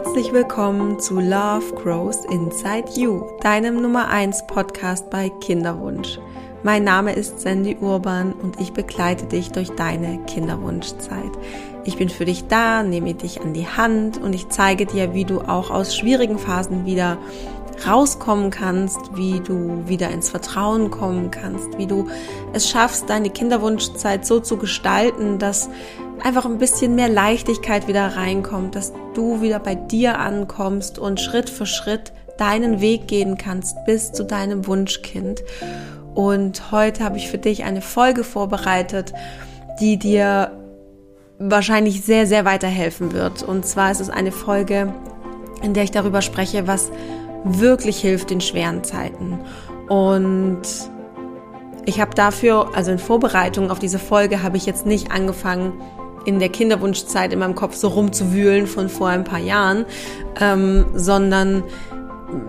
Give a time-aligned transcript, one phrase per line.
[0.00, 6.20] Herzlich willkommen zu Love Grows Inside You, deinem Nummer 1 Podcast bei Kinderwunsch.
[6.62, 11.32] Mein Name ist Sandy Urban und ich begleite dich durch deine Kinderwunschzeit.
[11.82, 15.24] Ich bin für dich da, nehme dich an die Hand und ich zeige dir, wie
[15.24, 17.18] du auch aus schwierigen Phasen wieder
[17.84, 22.06] rauskommen kannst, wie du wieder ins Vertrauen kommen kannst, wie du
[22.52, 25.68] es schaffst, deine Kinderwunschzeit so zu gestalten, dass
[26.24, 31.50] einfach ein bisschen mehr Leichtigkeit wieder reinkommt, dass du wieder bei dir ankommst und Schritt
[31.50, 35.42] für Schritt deinen Weg gehen kannst bis zu deinem Wunschkind.
[36.14, 39.12] Und heute habe ich für dich eine Folge vorbereitet,
[39.80, 40.52] die dir
[41.38, 43.42] wahrscheinlich sehr, sehr weiterhelfen wird.
[43.42, 44.92] Und zwar ist es eine Folge,
[45.62, 46.90] in der ich darüber spreche, was
[47.44, 49.38] wirklich hilft in schweren Zeiten.
[49.88, 50.62] Und
[51.86, 55.72] ich habe dafür, also in Vorbereitung auf diese Folge, habe ich jetzt nicht angefangen,
[56.28, 59.86] in der Kinderwunschzeit in meinem Kopf so rumzuwühlen von vor ein paar Jahren,
[60.38, 61.64] ähm, sondern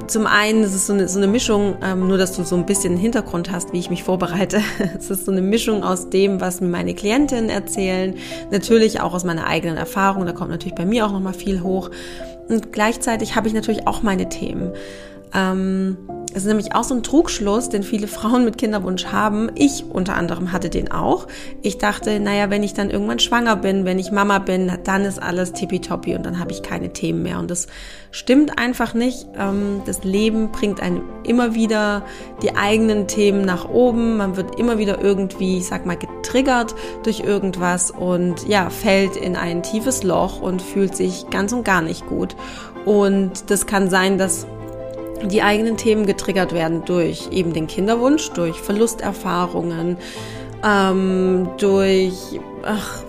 [0.08, 2.66] zum einen ist es so eine, so eine Mischung, ähm, nur dass du so ein
[2.66, 4.62] bisschen Hintergrund hast, wie ich mich vorbereite.
[5.00, 8.16] es ist so eine Mischung aus dem, was mir meine Klientinnen erzählen,
[8.52, 11.90] natürlich auch aus meiner eigenen Erfahrung, da kommt natürlich bei mir auch nochmal viel hoch.
[12.50, 14.74] Und gleichzeitig habe ich natürlich auch meine Themen.
[15.34, 15.98] Ähm,
[16.32, 19.50] es ist nämlich auch so ein Trugschluss, den viele Frauen mit Kinderwunsch haben.
[19.56, 21.28] Ich unter anderem hatte den auch.
[21.64, 25.22] Ich dachte, naja, wenn ich dann irgendwann schwanger bin, wenn ich Mama bin, dann ist
[25.22, 27.40] alles tippitoppi und dann habe ich keine Themen mehr.
[27.40, 27.66] Und das
[28.12, 29.26] stimmt einfach nicht.
[29.36, 32.04] Ähm, das Leben bringt einem immer wieder
[32.44, 34.18] die eigenen Themen nach oben.
[34.18, 39.36] Man wird immer wieder irgendwie, ich sag mal, getriggert durch irgendwas und ja, fällt in
[39.36, 42.36] ein tiefes Loch und fühlt sich ganz und gar nicht gut.
[42.86, 44.46] Und das kann sein, dass
[45.24, 49.98] die eigenen Themen getriggert werden durch eben den Kinderwunsch, durch Verlusterfahrungen,
[50.64, 53.04] ähm, durch ach,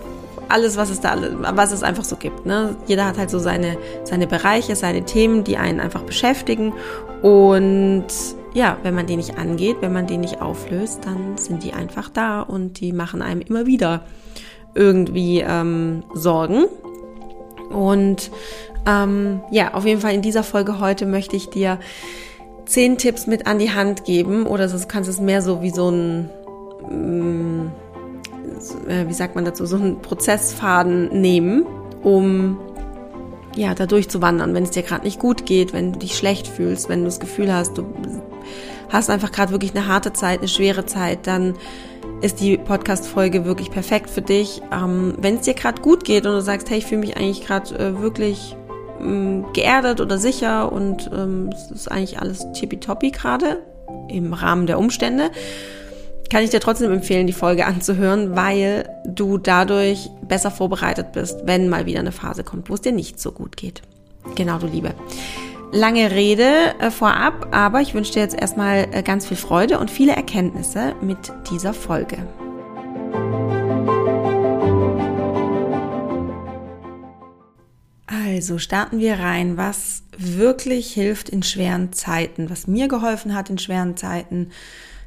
[0.51, 1.15] alles, was es da,
[1.55, 2.45] was es einfach so gibt.
[2.45, 2.75] Ne?
[2.85, 6.73] Jeder hat halt so seine, seine Bereiche, seine Themen, die einen einfach beschäftigen.
[7.21, 8.07] Und
[8.53, 12.09] ja, wenn man die nicht angeht, wenn man die nicht auflöst, dann sind die einfach
[12.09, 14.03] da und die machen einem immer wieder
[14.75, 16.65] irgendwie ähm, Sorgen.
[17.71, 18.31] Und
[18.85, 21.79] ähm, ja, auf jeden Fall in dieser Folge heute möchte ich dir
[22.65, 24.45] zehn Tipps mit an die Hand geben.
[24.45, 26.29] Oder du kannst es mehr so wie so ein,
[26.89, 27.71] mm,
[28.87, 31.65] äh, wie sagt man dazu, so einen Prozessfaden nehmen,
[32.03, 32.57] um
[33.55, 36.87] ja, da durchzuwandern, wenn es dir gerade nicht gut geht, wenn du dich schlecht fühlst,
[36.89, 37.85] wenn du das Gefühl hast, du
[38.89, 41.55] hast einfach gerade wirklich eine harte Zeit, eine schwere Zeit, dann
[42.21, 44.61] ist die Podcast-Folge wirklich perfekt für dich.
[44.71, 47.45] Ähm, wenn es dir gerade gut geht und du sagst, hey, ich fühle mich eigentlich
[47.45, 48.55] gerade äh, wirklich
[48.99, 53.59] ähm, geerdet oder sicher und ähm, es ist eigentlich alles tippitoppi gerade
[54.07, 55.31] im Rahmen der Umstände,
[56.29, 61.69] kann ich dir trotzdem empfehlen, die Folge anzuhören, weil du dadurch besser vorbereitet bist, wenn
[61.69, 63.81] mal wieder eine Phase kommt, wo es dir nicht so gut geht.
[64.35, 64.93] Genau, du Liebe.
[65.73, 69.89] Lange Rede äh, vorab, aber ich wünsche dir jetzt erstmal äh, ganz viel Freude und
[69.89, 72.17] viele Erkenntnisse mit dieser Folge.
[78.05, 83.57] Also starten wir rein, was wirklich hilft in schweren Zeiten, was mir geholfen hat in
[83.57, 84.51] schweren Zeiten.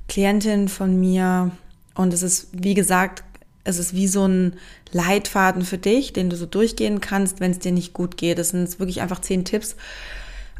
[0.09, 1.51] Klientin von mir
[1.95, 3.23] und es ist, wie gesagt,
[3.65, 4.55] es ist wie so ein
[4.93, 8.39] Leitfaden für dich, den du so durchgehen kannst, wenn es dir nicht gut geht.
[8.39, 9.77] Es sind wirklich einfach zehn Tipps,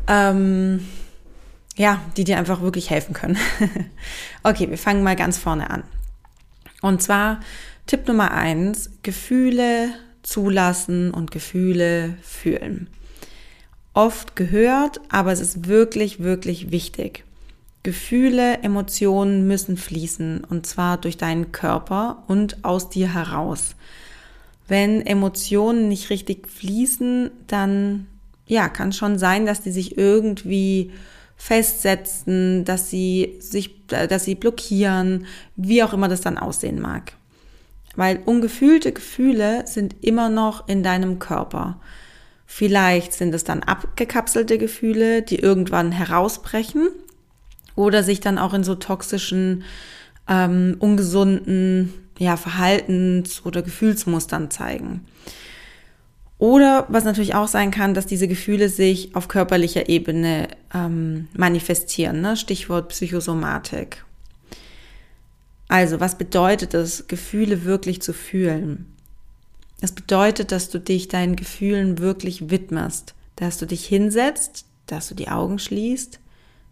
[0.09, 0.87] ähm,
[1.77, 3.37] ja, die dir einfach wirklich helfen können.
[4.43, 5.83] okay, wir fangen mal ganz vorne an.
[6.83, 7.41] Und zwar
[7.87, 9.91] Tipp Nummer eins, Gefühle
[10.23, 12.89] zulassen und Gefühle fühlen.
[13.93, 17.25] Oft gehört, aber es ist wirklich, wirklich wichtig.
[17.83, 23.77] Gefühle, Emotionen müssen fließen und zwar durch deinen Körper und aus dir heraus.
[24.67, 28.07] Wenn Emotionen nicht richtig fließen, dann
[28.47, 30.93] ja, kann schon sein, dass die sich irgendwie
[31.37, 37.13] festsetzen, dass sie sich, äh, dass sie blockieren, wie auch immer das dann aussehen mag.
[37.97, 41.81] Weil ungefühlte Gefühle sind immer noch in deinem Körper.
[42.47, 46.89] Vielleicht sind es dann abgekapselte Gefühle, die irgendwann herausbrechen
[47.77, 49.65] oder sich dann auch in so toxischen,
[50.29, 55.07] ähm, ungesunden ja, Verhaltens- oder Gefühlsmustern zeigen.
[56.39, 62.21] Oder was natürlich auch sein kann, dass diese Gefühle sich auf körperlicher Ebene ähm, manifestieren.
[62.21, 62.37] Ne?
[62.37, 64.05] Stichwort Psychosomatik.
[65.69, 68.87] Also, was bedeutet es, Gefühle wirklich zu fühlen?
[69.81, 75.15] Es bedeutet, dass du dich deinen Gefühlen wirklich widmest, dass du dich hinsetzt, dass du
[75.15, 76.21] die Augen schließt,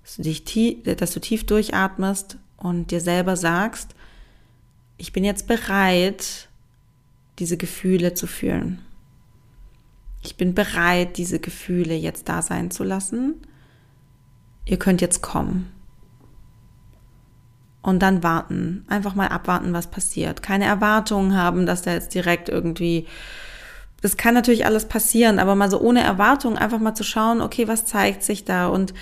[0.03, 3.95] dass du, dich tief, dass du tief durchatmest und dir selber sagst,
[4.99, 6.49] ich bin jetzt bereit,
[7.39, 8.81] diese Gefühle zu fühlen.
[10.23, 13.35] Ich bin bereit, diese Gefühle jetzt da sein zu lassen.
[14.65, 15.71] Ihr könnt jetzt kommen.
[17.83, 18.85] Und dann warten.
[18.89, 20.43] Einfach mal abwarten, was passiert.
[20.43, 23.07] Keine Erwartungen haben, dass da jetzt direkt irgendwie.
[24.01, 27.67] Das kann natürlich alles passieren, aber mal so ohne Erwartung einfach mal zu schauen, okay,
[27.67, 28.69] was zeigt sich da?
[28.69, 28.95] Und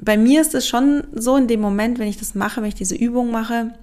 [0.00, 2.74] bei mir ist es schon so in dem Moment, wenn ich das mache, wenn ich
[2.74, 3.74] diese Übung mache,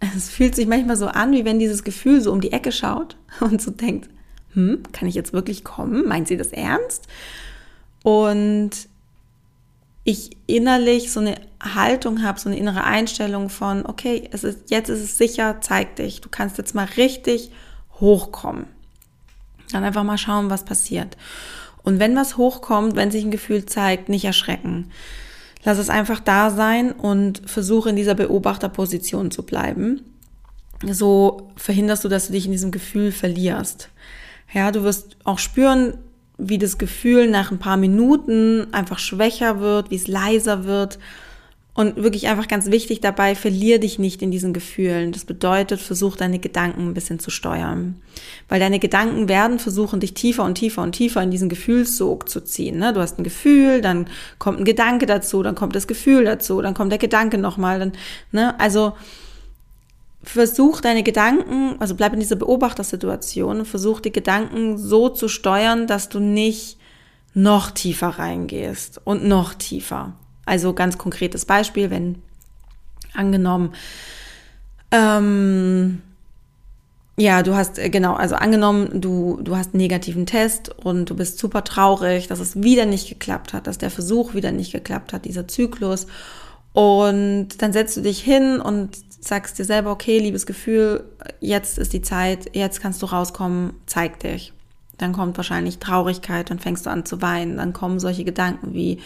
[0.16, 3.16] es fühlt sich manchmal so an, wie wenn dieses Gefühl so um die Ecke schaut
[3.40, 4.08] und so denkt,
[4.54, 6.06] hm, kann ich jetzt wirklich kommen?
[6.06, 7.06] Meint sie das ernst?
[8.02, 8.70] Und
[10.04, 14.90] ich innerlich so eine Haltung habe, so eine innere Einstellung von, okay, es ist, jetzt
[14.90, 16.20] ist es sicher, zeig dich.
[16.20, 17.50] Du kannst jetzt mal richtig
[18.00, 18.66] hochkommen.
[19.72, 21.16] Dann einfach mal schauen, was passiert.
[21.82, 24.90] Und wenn was hochkommt, wenn sich ein Gefühl zeigt, nicht erschrecken.
[25.64, 30.02] Lass es einfach da sein und versuche in dieser Beobachterposition zu bleiben.
[30.86, 33.88] So verhinderst du, dass du dich in diesem Gefühl verlierst.
[34.54, 35.94] Ja, du wirst auch spüren,
[36.38, 40.98] wie das Gefühl nach ein paar Minuten einfach schwächer wird, wie es leiser wird.
[41.76, 45.10] Und wirklich einfach ganz wichtig dabei, verlier dich nicht in diesen Gefühlen.
[45.10, 47.96] Das bedeutet, versuch deine Gedanken ein bisschen zu steuern.
[48.48, 52.44] Weil deine Gedanken werden versuchen, dich tiefer und tiefer und tiefer in diesen Gefühlssog zu
[52.44, 52.78] ziehen.
[52.78, 52.92] Ne?
[52.92, 54.06] Du hast ein Gefühl, dann
[54.38, 57.80] kommt ein Gedanke dazu, dann kommt das Gefühl dazu, dann kommt der Gedanke nochmal.
[57.80, 57.92] Dann,
[58.30, 58.58] ne?
[58.60, 58.92] Also
[60.24, 66.08] versuch deine Gedanken, also bleib in dieser Beobachtersituation, versuch die Gedanken so zu steuern, dass
[66.08, 66.78] du nicht
[67.34, 70.14] noch tiefer reingehst und noch tiefer.
[70.46, 72.22] Also ganz konkretes Beispiel, wenn
[73.14, 73.72] angenommen,
[74.90, 76.02] ähm,
[77.16, 81.16] ja, du hast, äh, genau, also angenommen, du, du hast einen negativen Test und du
[81.16, 85.12] bist super traurig, dass es wieder nicht geklappt hat, dass der Versuch wieder nicht geklappt
[85.12, 86.06] hat, dieser Zyklus.
[86.72, 88.90] Und dann setzt du dich hin und
[89.26, 91.04] sagst dir selber, okay, liebes Gefühl,
[91.40, 94.52] jetzt ist die Zeit, jetzt kannst du rauskommen, zeig dich.
[94.98, 99.00] Dann kommt wahrscheinlich Traurigkeit, dann fängst du an zu weinen, dann kommen solche Gedanken wie,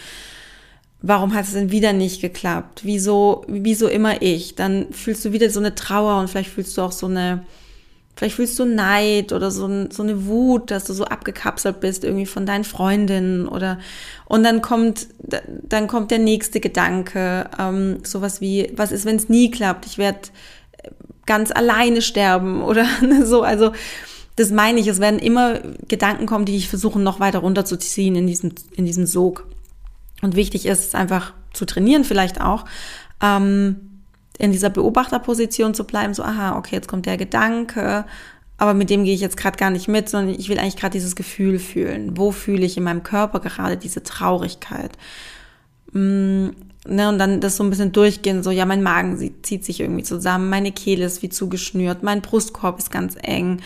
[1.01, 2.81] warum hat es denn wieder nicht geklappt?
[2.83, 4.55] Wieso, wieso immer ich?
[4.55, 7.45] Dann fühlst du wieder so eine Trauer und vielleicht fühlst du auch so eine,
[8.19, 12.25] vielleicht fühlst du Neid oder so, so eine Wut, dass du so abgekapselt bist irgendwie
[12.25, 13.79] von deinen Freundinnen oder,
[14.25, 19.29] und dann kommt, dann kommt der nächste Gedanke, ähm, sowas wie, was ist, wenn es
[19.29, 19.85] nie klappt?
[19.85, 20.19] Ich werde
[21.25, 22.85] ganz alleine sterben oder
[23.23, 23.71] so, also,
[24.35, 28.27] das meine ich, es werden immer Gedanken kommen, die dich versuchen, noch weiter runterzuziehen in
[28.27, 29.47] diesem, in diesem Sog.
[30.21, 32.65] Und wichtig ist es einfach zu trainieren, vielleicht auch,
[33.21, 33.88] ähm,
[34.39, 38.05] in dieser Beobachterposition zu bleiben, so, aha, okay, jetzt kommt der Gedanke,
[38.57, 40.93] aber mit dem gehe ich jetzt gerade gar nicht mit, sondern ich will eigentlich gerade
[40.93, 42.17] dieses Gefühl fühlen.
[42.17, 44.91] Wo fühle ich in meinem Körper gerade diese Traurigkeit?
[45.91, 46.47] Mm,
[46.87, 50.03] ne, und dann das so ein bisschen durchgehen, so, ja, mein Magen zieht sich irgendwie
[50.03, 53.61] zusammen, meine Kehle ist wie zugeschnürt, mein Brustkorb ist ganz eng,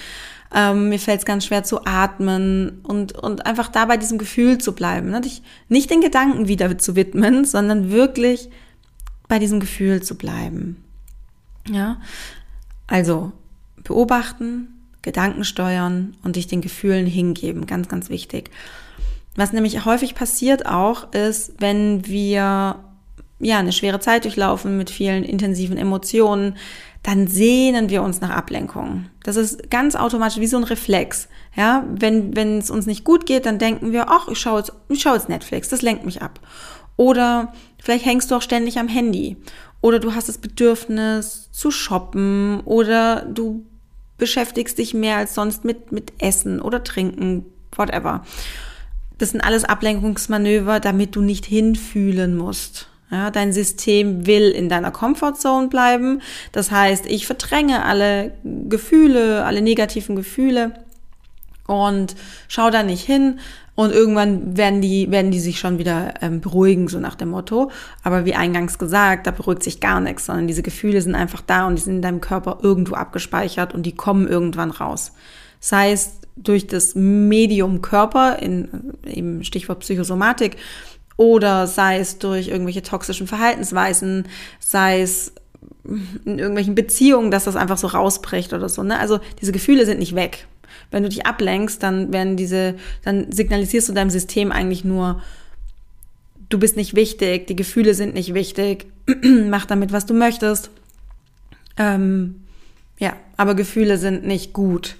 [0.55, 4.59] ähm, mir fällt es ganz schwer zu atmen und, und einfach da bei diesem Gefühl
[4.59, 5.09] zu bleiben.
[5.09, 5.21] Ne?
[5.21, 8.49] Dich nicht den Gedanken wieder zu widmen, sondern wirklich
[9.33, 10.83] bei diesem Gefühl zu bleiben.
[11.67, 11.99] Ja,
[12.85, 13.31] also
[13.83, 14.67] beobachten,
[15.01, 17.65] Gedanken steuern und dich den Gefühlen hingeben.
[17.65, 18.51] Ganz, ganz wichtig.
[19.35, 22.75] Was nämlich häufig passiert auch, ist, wenn wir
[23.39, 26.55] ja eine schwere Zeit durchlaufen mit vielen intensiven Emotionen,
[27.01, 29.07] dann sehnen wir uns nach Ablenkung.
[29.23, 31.27] Das ist ganz automatisch wie so ein Reflex.
[31.55, 34.73] Ja, wenn wenn es uns nicht gut geht, dann denken wir, ach, ich schaue jetzt,
[34.89, 36.39] ich schaue jetzt Netflix, das lenkt mich ab.
[36.97, 37.51] Oder
[37.83, 39.37] vielleicht hängst du auch ständig am Handy.
[39.81, 42.61] Oder du hast das Bedürfnis zu shoppen.
[42.61, 43.65] Oder du
[44.17, 48.23] beschäftigst dich mehr als sonst mit, mit Essen oder Trinken, whatever.
[49.17, 52.87] Das sind alles Ablenkungsmanöver, damit du nicht hinfühlen musst.
[53.11, 56.21] Ja, dein System will in deiner Comfortzone bleiben.
[56.51, 60.71] Das heißt, ich verdränge alle Gefühle, alle negativen Gefühle
[61.67, 62.15] und
[62.47, 63.39] schau da nicht hin.
[63.75, 67.71] Und irgendwann werden die, werden die sich schon wieder ähm, beruhigen, so nach dem Motto.
[68.03, 71.65] Aber wie eingangs gesagt, da beruhigt sich gar nichts, sondern diese Gefühle sind einfach da
[71.65, 75.13] und die sind in deinem Körper irgendwo abgespeichert und die kommen irgendwann raus.
[75.59, 80.57] Sei es durch das Medium Körper, in, eben Stichwort Psychosomatik,
[81.17, 84.27] oder sei es durch irgendwelche toxischen Verhaltensweisen,
[84.59, 85.33] sei es
[85.83, 88.83] in irgendwelchen Beziehungen, dass das einfach so rausbricht oder so.
[88.83, 88.99] Ne?
[88.99, 90.47] Also diese Gefühle sind nicht weg.
[90.91, 95.21] Wenn du dich ablenkst, dann werden diese, dann signalisierst du deinem System eigentlich nur,
[96.49, 98.85] du bist nicht wichtig, die Gefühle sind nicht wichtig,
[99.49, 100.69] mach damit, was du möchtest.
[101.77, 102.43] Ähm,
[102.99, 104.95] ja, aber Gefühle sind nicht gut.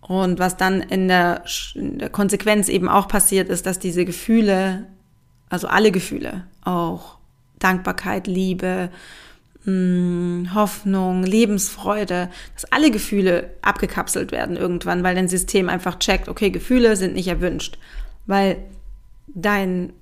[0.00, 1.44] Und was dann in der,
[1.74, 4.86] in der Konsequenz eben auch passiert, ist, dass diese Gefühle
[5.50, 7.18] also alle Gefühle, auch
[7.58, 8.90] Dankbarkeit, Liebe,
[10.54, 16.96] Hoffnung, Lebensfreude, dass alle Gefühle abgekapselt werden irgendwann, weil dein System einfach checkt, okay, Gefühle
[16.96, 17.78] sind nicht erwünscht.
[18.26, 18.58] Weil
[19.26, 19.92] dein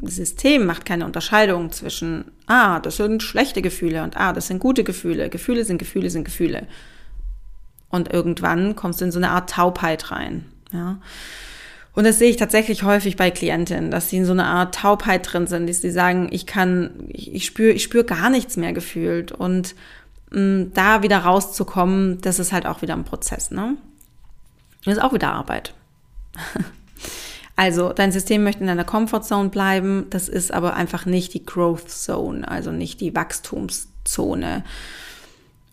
[0.00, 4.84] System macht keine Unterscheidung zwischen, ah, das sind schlechte Gefühle und ah, das sind gute
[4.84, 5.28] Gefühle.
[5.28, 6.66] Gefühle sind Gefühle sind Gefühle.
[7.90, 10.44] Und irgendwann kommst du in so eine Art Taubheit rein.
[10.72, 10.98] Ja.
[11.98, 15.32] Und das sehe ich tatsächlich häufig bei Klientinnen, dass sie in so einer Art Taubheit
[15.32, 19.32] drin sind, dass sie sagen, ich kann, ich, spüre, ich spüre gar nichts mehr gefühlt.
[19.32, 19.74] Und
[20.30, 23.76] mh, mm, da wieder rauszukommen, das ist halt auch wieder ein Prozess, ne?
[24.84, 25.74] Das ist auch wieder Arbeit.
[27.56, 31.90] Also dein System möchte in deiner Comfortzone bleiben, das ist aber einfach nicht die Growth
[31.90, 34.62] Zone, also nicht die Wachstumszone.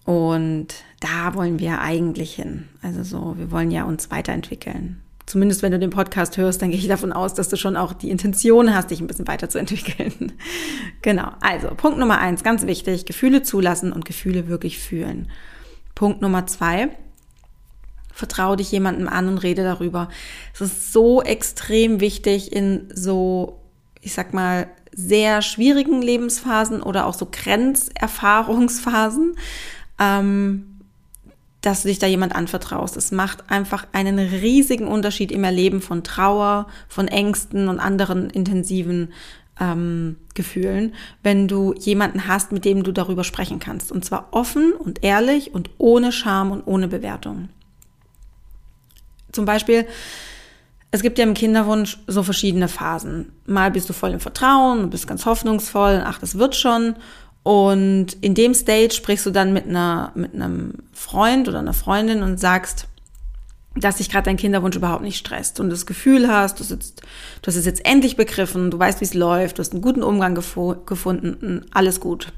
[0.03, 2.67] Und da wollen wir eigentlich hin.
[2.82, 5.00] Also so, wir wollen ja uns weiterentwickeln.
[5.25, 7.94] Zumindest wenn du den Podcast hörst, dann gehe ich davon aus, dass du schon auch
[7.94, 10.34] die Intention hast, dich ein bisschen weiterzuentwickeln.
[11.01, 11.32] genau.
[11.41, 15.32] Also Punkt Nummer eins, ganz wichtig, Gefühle zulassen und Gefühle wirklich fühlen.
[15.96, 16.89] Punkt Nummer zwei,
[18.13, 20.10] vertraue dich jemandem an und rede darüber.
[20.53, 23.62] Es ist so extrem wichtig in so,
[24.01, 29.36] ich sag mal, sehr schwierigen Lebensphasen oder auch so Grenzerfahrungsphasen,
[30.00, 30.75] ähm,
[31.66, 32.96] dass du dich da jemand anvertraust.
[32.96, 39.12] Es macht einfach einen riesigen Unterschied im Erleben von Trauer, von Ängsten und anderen intensiven
[39.60, 40.94] ähm, Gefühlen,
[41.24, 43.92] wenn du jemanden hast, mit dem du darüber sprechen kannst.
[43.92, 47.50] Und zwar offen und ehrlich und ohne Scham und ohne Bewertung.
[49.32, 49.88] Zum Beispiel,
[50.92, 53.32] es gibt ja im Kinderwunsch so verschiedene Phasen.
[53.46, 56.96] Mal bist du voll im Vertrauen, du bist ganz hoffnungsvoll, ach, das wird schon.
[57.46, 62.24] Und in dem Stage sprichst du dann mit einer, mit einem Freund oder einer Freundin
[62.24, 62.88] und sagst,
[63.75, 67.02] dass sich gerade dein Kinderwunsch überhaupt nicht stresst und das Gefühl hast, du, sitzt,
[67.44, 70.02] du hast es jetzt endlich begriffen, du weißt, wie es läuft, du hast einen guten
[70.02, 72.34] Umgang gefunden, alles gut.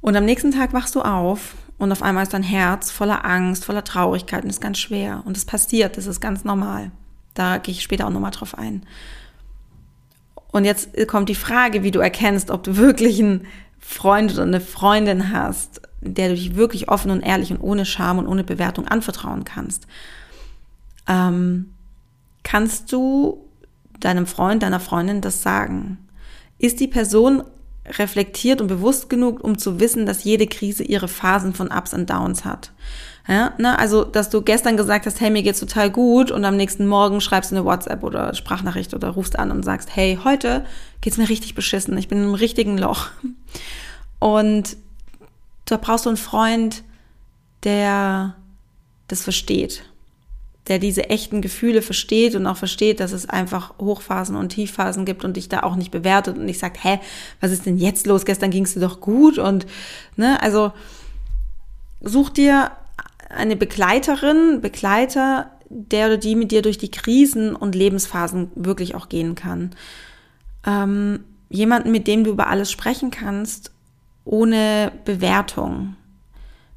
[0.00, 3.66] Und am nächsten Tag wachst du auf und auf einmal ist dein Herz voller Angst,
[3.66, 5.22] voller Traurigkeit und ist ganz schwer.
[5.26, 6.92] Und das passiert, das ist ganz normal.
[7.34, 8.86] Da gehe ich später auch nochmal drauf ein.
[10.52, 13.46] Und jetzt kommt die Frage, wie du erkennst, ob du wirklich einen
[13.78, 18.18] Freund oder eine Freundin hast, der du dich wirklich offen und ehrlich und ohne Scham
[18.18, 19.86] und ohne Bewertung anvertrauen kannst.
[21.06, 21.72] Ähm,
[22.42, 23.46] kannst du
[24.00, 25.98] deinem Freund, deiner Freundin das sagen?
[26.58, 27.42] Ist die Person
[27.86, 32.08] reflektiert und bewusst genug, um zu wissen, dass jede Krise ihre Phasen von Ups und
[32.08, 32.72] Downs hat.
[33.30, 33.78] Ja, ne?
[33.78, 37.20] Also, dass du gestern gesagt hast, hey, mir geht's total gut und am nächsten Morgen
[37.20, 40.64] schreibst du eine WhatsApp oder Sprachnachricht oder rufst an und sagst, hey, heute
[41.00, 43.06] geht's mir richtig beschissen, ich bin im richtigen Loch.
[44.18, 44.76] Und
[45.64, 46.82] da brauchst du einen Freund,
[47.62, 48.34] der
[49.06, 49.84] das versteht
[50.68, 55.24] der diese echten Gefühle versteht und auch versteht, dass es einfach Hochphasen und Tiefphasen gibt
[55.24, 57.00] und dich da auch nicht bewertet und nicht sagt, hä,
[57.40, 58.24] was ist denn jetzt los?
[58.24, 59.66] Gestern ging es dir doch gut und
[60.16, 60.72] ne, also
[62.00, 62.70] such dir
[63.30, 69.08] eine Begleiterin, Begleiter, der oder die mit dir durch die Krisen und Lebensphasen wirklich auch
[69.08, 69.70] gehen kann.
[70.66, 73.72] Ähm, jemanden, mit dem du über alles sprechen kannst,
[74.24, 75.96] ohne Bewertung.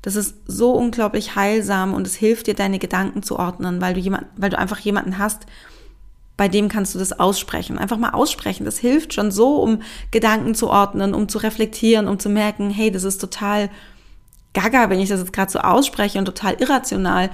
[0.02, 4.00] Das ist so unglaublich heilsam und es hilft dir, deine Gedanken zu ordnen, weil du
[4.00, 5.46] jemand, weil du einfach jemanden hast,
[6.36, 7.78] bei dem kannst du das aussprechen.
[7.78, 8.66] Einfach mal aussprechen.
[8.66, 9.82] Das hilft schon so, um
[10.12, 13.70] Gedanken zu ordnen, um zu reflektieren, um zu merken, hey, das ist total
[14.54, 17.30] gaga, wenn ich das jetzt gerade so ausspreche und total irrational.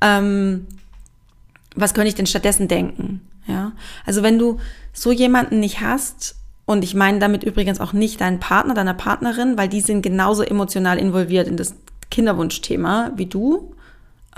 [0.00, 0.66] Ähm,
[1.74, 3.20] was könnte ich denn stattdessen denken?
[3.46, 3.72] Ja,
[4.06, 4.58] also wenn du
[4.92, 6.36] so jemanden nicht hast,
[6.66, 10.44] und ich meine damit übrigens auch nicht deinen Partner, deiner Partnerin, weil die sind genauso
[10.44, 11.74] emotional involviert in das
[12.12, 13.74] Kinderwunschthema wie du.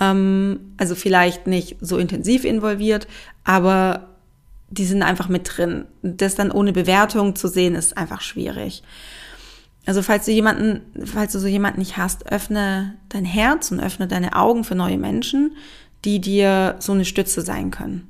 [0.00, 3.06] Ähm, also vielleicht nicht so intensiv involviert,
[3.44, 4.08] aber
[4.70, 5.84] die sind einfach mit drin.
[6.02, 8.82] Das dann ohne Bewertung zu sehen, ist einfach schwierig.
[9.84, 14.06] Also falls du jemanden, falls du so jemanden nicht hast, öffne dein Herz und öffne
[14.06, 15.56] deine Augen für neue Menschen,
[16.04, 18.08] die dir so eine Stütze sein können.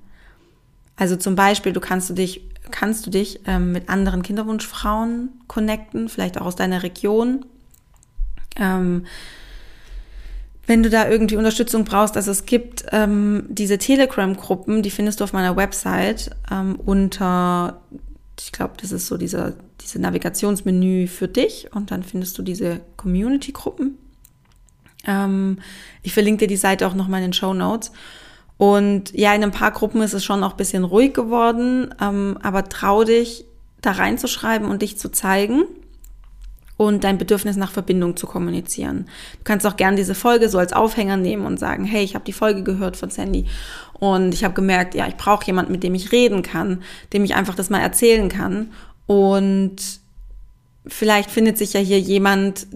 [0.97, 6.09] Also zum Beispiel, du kannst du dich, kannst du dich ähm, mit anderen Kinderwunschfrauen connecten,
[6.09, 7.45] vielleicht auch aus deiner Region.
[8.57, 9.07] Ähm,
[10.67, 15.25] wenn du da irgendwie Unterstützung brauchst, also es gibt ähm, diese Telegram-Gruppen, die findest du
[15.25, 17.83] auf meiner Website ähm, unter,
[18.40, 22.80] ich glaube, das ist so dieser, diese Navigationsmenü für dich und dann findest du diese
[22.96, 23.98] Community-Gruppen.
[25.06, 25.58] Ähm,
[26.02, 27.92] ich verlinke dir die Seite auch nochmal in den Show Notes.
[28.56, 32.38] Und ja, in ein paar Gruppen ist es schon auch ein bisschen ruhig geworden, ähm,
[32.42, 33.44] aber trau dich,
[33.80, 35.64] da reinzuschreiben und dich zu zeigen
[36.76, 39.06] und dein Bedürfnis nach Verbindung zu kommunizieren.
[39.38, 42.24] Du kannst auch gerne diese Folge so als Aufhänger nehmen und sagen, hey, ich habe
[42.24, 43.46] die Folge gehört von Sandy
[44.02, 46.82] und ich habe gemerkt, ja, ich brauche jemanden, mit dem ich reden kann,
[47.12, 48.73] dem ich einfach das mal erzählen kann
[49.06, 49.76] und
[50.88, 52.66] vielleicht findet sich ja hier jemand,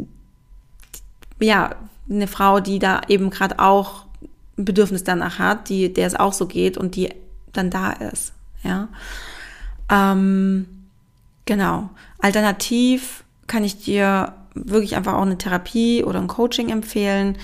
[1.40, 1.74] ja,
[2.08, 4.04] eine Frau, die da eben gerade auch
[4.56, 7.12] ein Bedürfnis danach hat, die, der es auch so geht und die
[7.52, 8.32] dann da ist.
[8.62, 8.86] Ja.
[9.90, 10.68] Ähm,
[11.44, 11.90] genau.
[12.20, 17.36] Alternativ kann ich dir wirklich einfach auch eine Therapie oder ein Coaching empfehlen.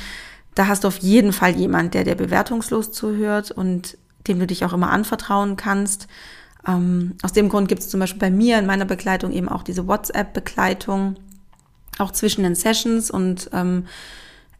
[0.55, 3.97] Da hast du auf jeden Fall jemand, der dir bewertungslos zuhört und
[4.29, 6.07] dem du dich auch immer anvertrauen kannst.
[6.67, 9.63] Ähm, aus dem Grund gibt es zum Beispiel bei mir in meiner Begleitung eben auch
[9.63, 11.17] diese WhatsApp-Begleitung,
[11.99, 13.87] auch zwischen den Sessions und ähm,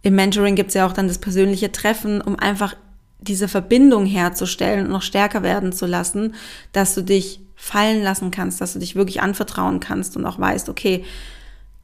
[0.03, 2.75] im Mentoring gibt es ja auch dann das persönliche Treffen, um einfach
[3.21, 6.35] diese Verbindung herzustellen und noch stärker werden zu lassen,
[6.73, 10.69] dass du dich fallen lassen kannst, dass du dich wirklich anvertrauen kannst und auch weißt,
[10.69, 11.05] okay,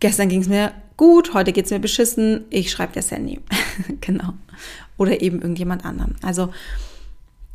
[0.00, 3.40] gestern ging es mir gut, heute geht es mir beschissen, ich schreibe der Sandy.
[4.02, 4.34] genau.
[4.98, 6.16] Oder eben irgendjemand anderen.
[6.22, 6.52] Also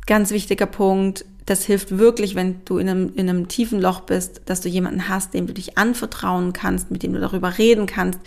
[0.06, 4.42] ganz wichtiger Punkt, das hilft wirklich, wenn du in einem, in einem tiefen Loch bist,
[4.46, 8.18] dass du jemanden hast, dem du dich anvertrauen kannst, mit dem du darüber reden kannst,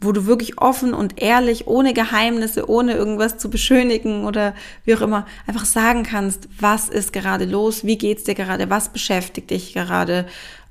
[0.00, 5.00] wo du wirklich offen und ehrlich, ohne Geheimnisse, ohne irgendwas zu beschönigen oder wie auch
[5.00, 9.72] immer, einfach sagen kannst, was ist gerade los, wie geht's dir gerade, was beschäftigt dich
[9.72, 10.26] gerade,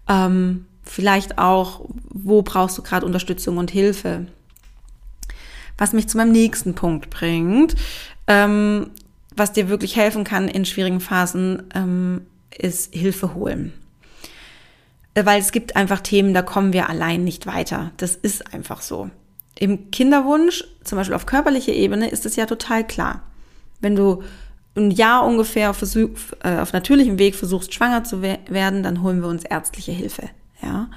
[0.10, 4.28] ähm, vielleicht auch, wo brauchst du gerade Unterstützung und Hilfe.
[5.78, 7.76] Was mich zu meinem nächsten Punkt bringt,
[8.28, 8.90] ähm,
[9.36, 12.22] was dir wirklich helfen kann in schwierigen Phasen, ähm,
[12.58, 13.74] ist Hilfe holen.
[15.14, 17.92] Äh, weil es gibt einfach Themen, da kommen wir allein nicht weiter.
[17.98, 19.10] Das ist einfach so.
[19.60, 23.24] Im Kinderwunsch, zum Beispiel auf körperlicher Ebene, ist es ja total klar.
[23.80, 24.24] Wenn du
[24.76, 26.10] ein Jahr ungefähr auf, Versuch,
[26.44, 30.30] äh, auf natürlichem Weg versuchst, schwanger zu werden, dann holen wir uns ärztliche Hilfe.
[30.62, 30.90] Ja.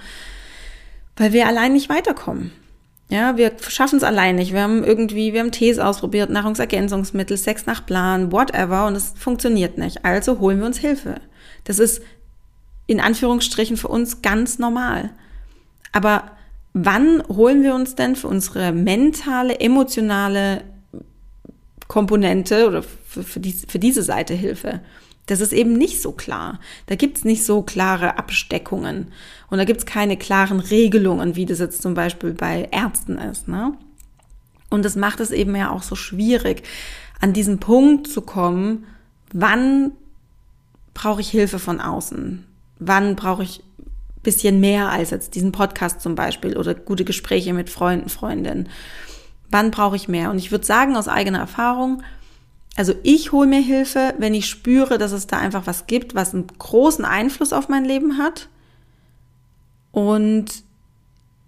[1.16, 2.52] Weil wir allein nicht weiterkommen.
[3.10, 4.52] Ja, wir schaffen es allein nicht.
[4.52, 9.78] Wir haben irgendwie, wir haben Tees ausprobiert, Nahrungsergänzungsmittel, Sex nach Plan, whatever, und es funktioniert
[9.78, 10.04] nicht.
[10.04, 11.16] Also holen wir uns Hilfe.
[11.64, 12.02] Das ist
[12.86, 15.10] in Anführungsstrichen für uns ganz normal.
[15.92, 16.30] Aber
[16.72, 20.62] wann holen wir uns denn für unsere mentale, emotionale
[21.88, 24.80] Komponente oder für, für, die, für diese Seite Hilfe?
[25.26, 26.58] Das ist eben nicht so klar.
[26.86, 29.12] Da gibt's nicht so klare Absteckungen
[29.48, 33.46] und da gibt's keine klaren Regelungen, wie das jetzt zum Beispiel bei Ärzten ist.
[33.46, 33.74] Ne?
[34.70, 36.62] Und das macht es eben ja auch so schwierig,
[37.20, 38.86] an diesen Punkt zu kommen,
[39.32, 39.92] wann
[40.94, 42.46] brauche ich Hilfe von außen?
[42.78, 43.62] Wann brauche ich
[44.22, 48.68] bisschen mehr als jetzt diesen Podcast zum Beispiel oder gute Gespräche mit Freunden, Freundinnen?
[49.50, 50.30] Wann brauche ich mehr?
[50.30, 52.02] Und ich würde sagen aus eigener Erfahrung,
[52.76, 56.32] also ich hole mir Hilfe, wenn ich spüre, dass es da einfach was gibt, was
[56.32, 58.48] einen großen Einfluss auf mein Leben hat.
[59.92, 60.46] Und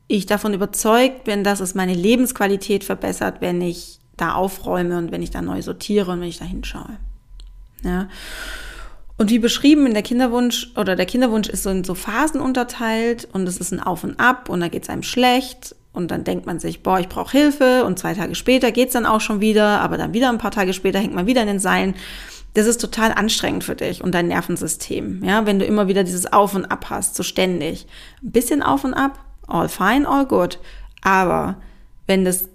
[0.08, 5.22] ich davon überzeugt bin, dass es meine Lebensqualität verbessert, wenn ich da aufräume und wenn
[5.22, 6.98] ich da neu sortiere und wenn ich da hinschaue.
[7.82, 8.08] Ja.
[9.16, 13.28] Und wie beschrieben in der Kinderwunsch oder der Kinderwunsch ist so in so Phasen unterteilt
[13.32, 16.24] und es ist ein Auf und Ab und da geht es einem schlecht und dann
[16.24, 19.40] denkt man sich, boah, ich brauche Hilfe und zwei Tage später geht's dann auch schon
[19.40, 21.94] wieder, aber dann wieder ein paar Tage später hängt man wieder in den Seilen.
[22.54, 26.32] Das ist total anstrengend für dich und dein Nervensystem, ja, wenn du immer wieder dieses
[26.32, 27.86] Auf und Ab hast, so ständig.
[28.22, 30.58] Ein bisschen Auf und Ab, all fine, all good.
[31.02, 31.56] Aber
[32.06, 32.48] wenn das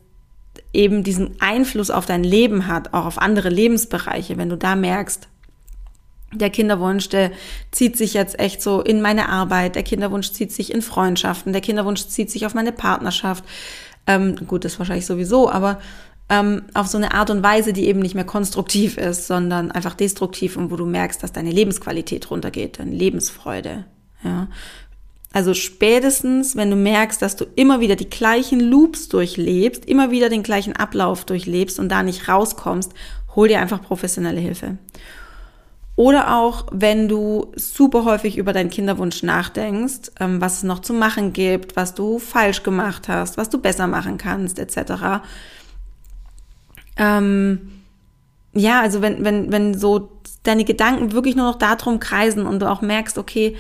[0.73, 5.27] eben diesen Einfluss auf dein Leben hat, auch auf andere Lebensbereiche, wenn du da merkst,
[6.33, 7.31] der Kinderwunsch, der
[7.71, 11.61] zieht sich jetzt echt so in meine Arbeit, der Kinderwunsch zieht sich in Freundschaften, der
[11.61, 13.43] Kinderwunsch zieht sich auf meine Partnerschaft.
[14.05, 15.79] Ähm, gut, das wahrscheinlich sowieso, aber
[16.29, 19.93] ähm, auf so eine Art und Weise, die eben nicht mehr konstruktiv ist, sondern einfach
[19.93, 23.85] destruktiv und wo du merkst, dass deine Lebensqualität runtergeht, deine Lebensfreude.
[24.23, 24.47] Ja.
[25.31, 30.29] Also spätestens, wenn du merkst, dass du immer wieder die gleichen Loops durchlebst, immer wieder
[30.29, 32.93] den gleichen Ablauf durchlebst und da nicht rauskommst,
[33.35, 34.77] hol dir einfach professionelle Hilfe.
[35.97, 40.93] Oder auch, wenn du super häufig über deinen Kinderwunsch nachdenkst, ähm, was es noch zu
[40.93, 45.23] machen gibt, was du falsch gemacht hast, was du besser machen kannst, etc.
[46.97, 47.81] Ähm,
[48.53, 50.11] ja, also wenn, wenn, wenn so
[50.43, 53.55] deine Gedanken wirklich nur noch darum kreisen und du auch merkst, okay,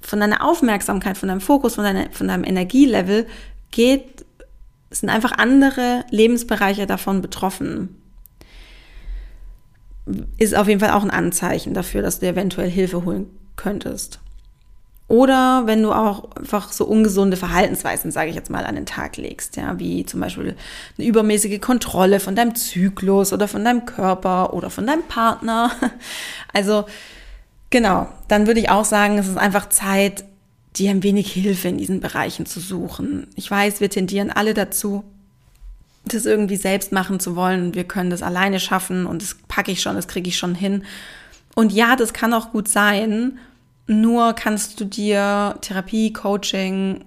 [0.00, 3.28] von deiner Aufmerksamkeit, von deinem Fokus, von, deiner, von deinem Energielevel
[3.70, 4.26] geht,
[4.90, 8.01] sind einfach andere Lebensbereiche davon betroffen
[10.36, 14.18] ist auf jeden Fall auch ein Anzeichen dafür, dass du eventuell Hilfe holen könntest.
[15.08, 19.18] Oder wenn du auch einfach so ungesunde Verhaltensweisen, sage ich jetzt mal, an den Tag
[19.18, 20.56] legst, ja, wie zum Beispiel
[20.96, 25.70] eine übermäßige Kontrolle von deinem Zyklus oder von deinem Körper oder von deinem Partner.
[26.54, 26.84] Also
[27.70, 30.24] genau, dann würde ich auch sagen, es ist einfach Zeit,
[30.76, 33.26] dir ein wenig Hilfe in diesen Bereichen zu suchen.
[33.36, 35.04] Ich weiß, wir tendieren alle dazu,
[36.04, 37.74] das irgendwie selbst machen zu wollen.
[37.74, 40.84] Wir können das alleine schaffen und das packe ich schon, das kriege ich schon hin.
[41.54, 43.38] Und ja, das kann auch gut sein.
[43.86, 47.04] Nur kannst du dir Therapie, Coaching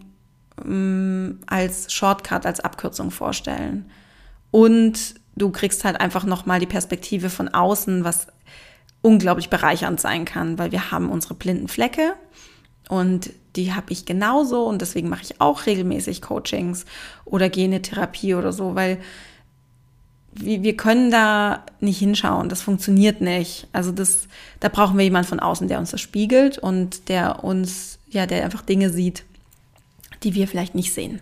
[0.63, 3.89] ähm, als Shortcut, als Abkürzung vorstellen.
[4.51, 8.27] Und du kriegst halt einfach nochmal die Perspektive von außen, was
[9.01, 12.13] unglaublich bereichernd sein kann, weil wir haben unsere blinden Flecke
[12.89, 16.85] und die habe ich genauso und deswegen mache ich auch regelmäßig Coachings
[17.25, 18.99] oder gehe in eine Therapie oder so, weil
[20.37, 23.67] wir können da nicht hinschauen, das funktioniert nicht.
[23.71, 24.27] Also das,
[24.59, 28.43] da brauchen wir jemanden von außen, der uns das spiegelt und der uns, ja, der
[28.43, 29.23] einfach Dinge sieht,
[30.23, 31.21] die wir vielleicht nicht sehen.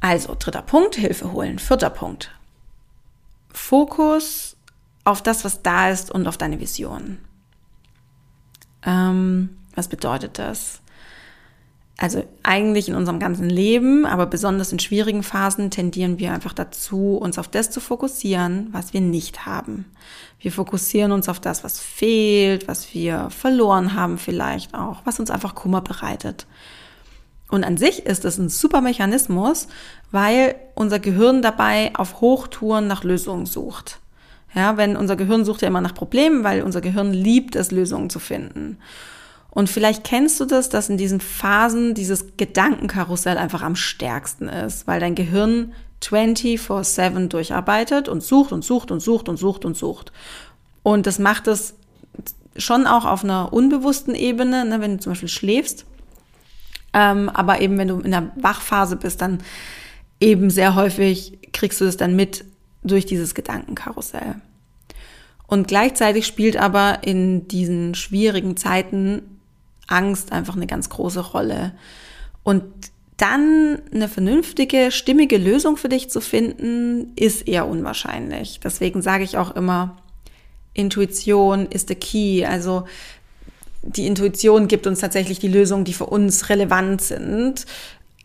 [0.00, 1.58] Also, dritter Punkt, Hilfe holen.
[1.58, 2.30] Vierter Punkt,
[3.52, 4.56] Fokus
[5.04, 7.18] auf das, was da ist und auf deine Vision.
[8.84, 10.81] Ähm, was bedeutet das?
[12.02, 17.16] Also eigentlich in unserem ganzen Leben, aber besonders in schwierigen Phasen tendieren wir einfach dazu,
[17.16, 19.84] uns auf das zu fokussieren, was wir nicht haben.
[20.40, 25.30] Wir fokussieren uns auf das, was fehlt, was wir verloren haben vielleicht auch, was uns
[25.30, 26.48] einfach Kummer bereitet.
[27.48, 29.68] Und an sich ist es ein super Mechanismus,
[30.10, 34.00] weil unser Gehirn dabei auf Hochtouren nach Lösungen sucht.
[34.56, 38.10] Ja, wenn unser Gehirn sucht ja immer nach Problemen, weil unser Gehirn liebt es, Lösungen
[38.10, 38.78] zu finden.
[39.54, 44.86] Und vielleicht kennst du das, dass in diesen Phasen dieses Gedankenkarussell einfach am stärksten ist,
[44.86, 50.10] weil dein Gehirn 24/7 durcharbeitet und sucht und sucht und sucht und sucht und sucht.
[50.82, 51.74] Und das macht es
[52.56, 55.84] schon auch auf einer unbewussten Ebene, ne, wenn du zum Beispiel schläfst,
[56.94, 59.40] ähm, aber eben, wenn du in der Wachphase bist, dann
[60.18, 62.46] eben sehr häufig kriegst du es dann mit
[62.82, 64.36] durch dieses Gedankenkarussell.
[65.46, 69.31] Und gleichzeitig spielt aber in diesen schwierigen Zeiten
[69.92, 71.72] Angst einfach eine ganz große Rolle.
[72.42, 72.64] Und
[73.16, 78.58] dann eine vernünftige, stimmige Lösung für dich zu finden, ist eher unwahrscheinlich.
[78.58, 80.02] Deswegen sage ich auch immer,
[80.74, 82.44] Intuition ist the key.
[82.44, 82.84] Also
[83.82, 87.66] die Intuition gibt uns tatsächlich die Lösungen, die für uns relevant sind.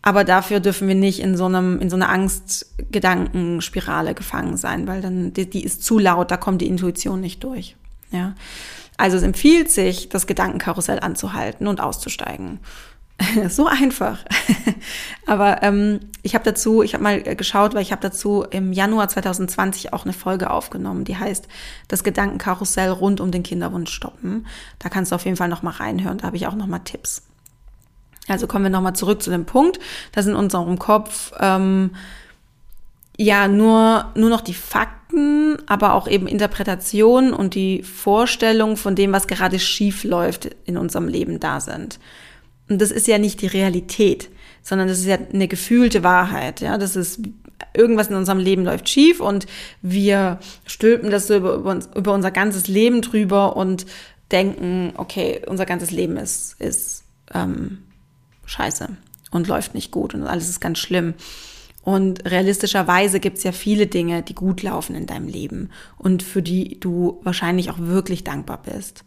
[0.02, 5.02] Aber dafür dürfen wir nicht in so einem, in so einer Angstgedankenspirale gefangen sein, weil
[5.02, 7.76] dann, die, die ist zu laut, da kommt die Intuition nicht durch.
[8.10, 8.34] Ja.
[8.96, 12.60] Also es empfiehlt sich, das Gedankenkarussell anzuhalten und auszusteigen.
[13.48, 14.24] so einfach.
[15.26, 19.08] Aber ähm, ich habe dazu, ich habe mal geschaut, weil ich habe dazu im Januar
[19.08, 21.48] 2020 auch eine Folge aufgenommen, die heißt
[21.88, 24.46] das Gedankenkarussell rund um den Kinderwunsch stoppen.
[24.78, 26.18] Da kannst du auf jeden Fall noch mal reinhören.
[26.18, 27.22] Da habe ich auch noch mal Tipps.
[28.28, 29.78] Also kommen wir noch mal zurück zu dem Punkt,
[30.12, 31.92] dass in unserem Kopf ähm,
[33.18, 39.12] ja nur nur noch die Fakten, aber auch eben Interpretationen und die Vorstellung von dem,
[39.12, 41.98] was gerade schief läuft in unserem Leben da sind.
[42.70, 44.30] Und das ist ja nicht die Realität,
[44.62, 46.60] sondern das ist ja eine gefühlte Wahrheit.
[46.60, 47.20] Ja, das ist
[47.74, 49.46] irgendwas in unserem Leben läuft schief und
[49.82, 53.86] wir stülpen das so über, über unser ganzes Leben drüber und
[54.30, 57.04] denken, okay, unser ganzes Leben ist, ist
[57.34, 57.78] ähm,
[58.46, 58.88] scheiße
[59.30, 61.14] und läuft nicht gut und alles ist ganz schlimm.
[61.88, 66.42] Und realistischerweise gibt es ja viele Dinge, die gut laufen in deinem Leben und für
[66.42, 69.06] die du wahrscheinlich auch wirklich dankbar bist.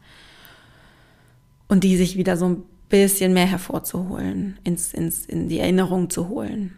[1.67, 6.27] Und die sich wieder so ein bisschen mehr hervorzuholen, ins, ins, in die Erinnerung zu
[6.27, 6.75] holen.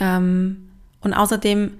[0.00, 0.70] Ähm,
[1.02, 1.74] und außerdem,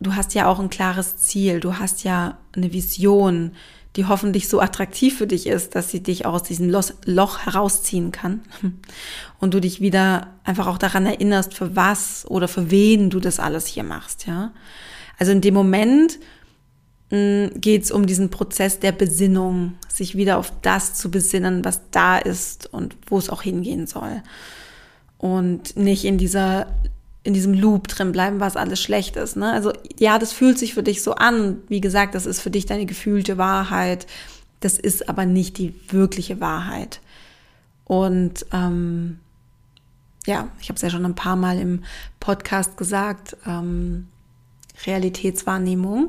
[0.00, 3.52] du hast ja auch ein klares Ziel, du hast ja eine Vision,
[3.98, 8.12] die hoffentlich so attraktiv für dich ist, dass sie dich auch aus diesem Loch herausziehen
[8.12, 8.40] kann.
[9.40, 13.40] Und du dich wieder einfach auch daran erinnerst, für was oder für wen du das
[13.40, 14.52] alles hier machst, ja.
[15.18, 16.18] Also in dem Moment,
[17.10, 22.18] geht es um diesen Prozess der Besinnung, sich wieder auf das zu besinnen, was da
[22.18, 24.22] ist und wo es auch hingehen soll.
[25.16, 26.66] Und nicht in dieser
[27.28, 29.36] in diesem Loop drin bleiben, was alles schlecht ist.
[29.36, 29.52] Ne?
[29.52, 31.58] Also ja, das fühlt sich für dich so an.
[31.68, 34.06] Wie gesagt, das ist für dich deine gefühlte Wahrheit.
[34.60, 37.02] Das ist aber nicht die wirkliche Wahrheit.
[37.84, 39.20] Und ähm,
[40.26, 41.84] ja, ich habe es ja schon ein paar Mal im
[42.18, 44.08] Podcast gesagt, ähm,
[44.86, 46.08] Realitätswahrnehmung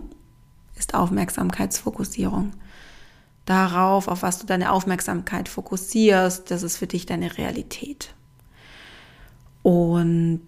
[0.77, 2.53] ist Aufmerksamkeitsfokussierung.
[3.43, 8.13] Darauf, auf was du deine Aufmerksamkeit fokussierst, das ist für dich deine Realität.
[9.63, 10.45] Und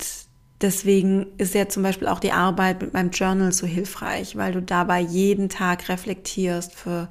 [0.62, 4.62] deswegen ist ja zum Beispiel auch die Arbeit mit meinem Journal so hilfreich, weil du
[4.62, 7.10] dabei jeden Tag reflektierst für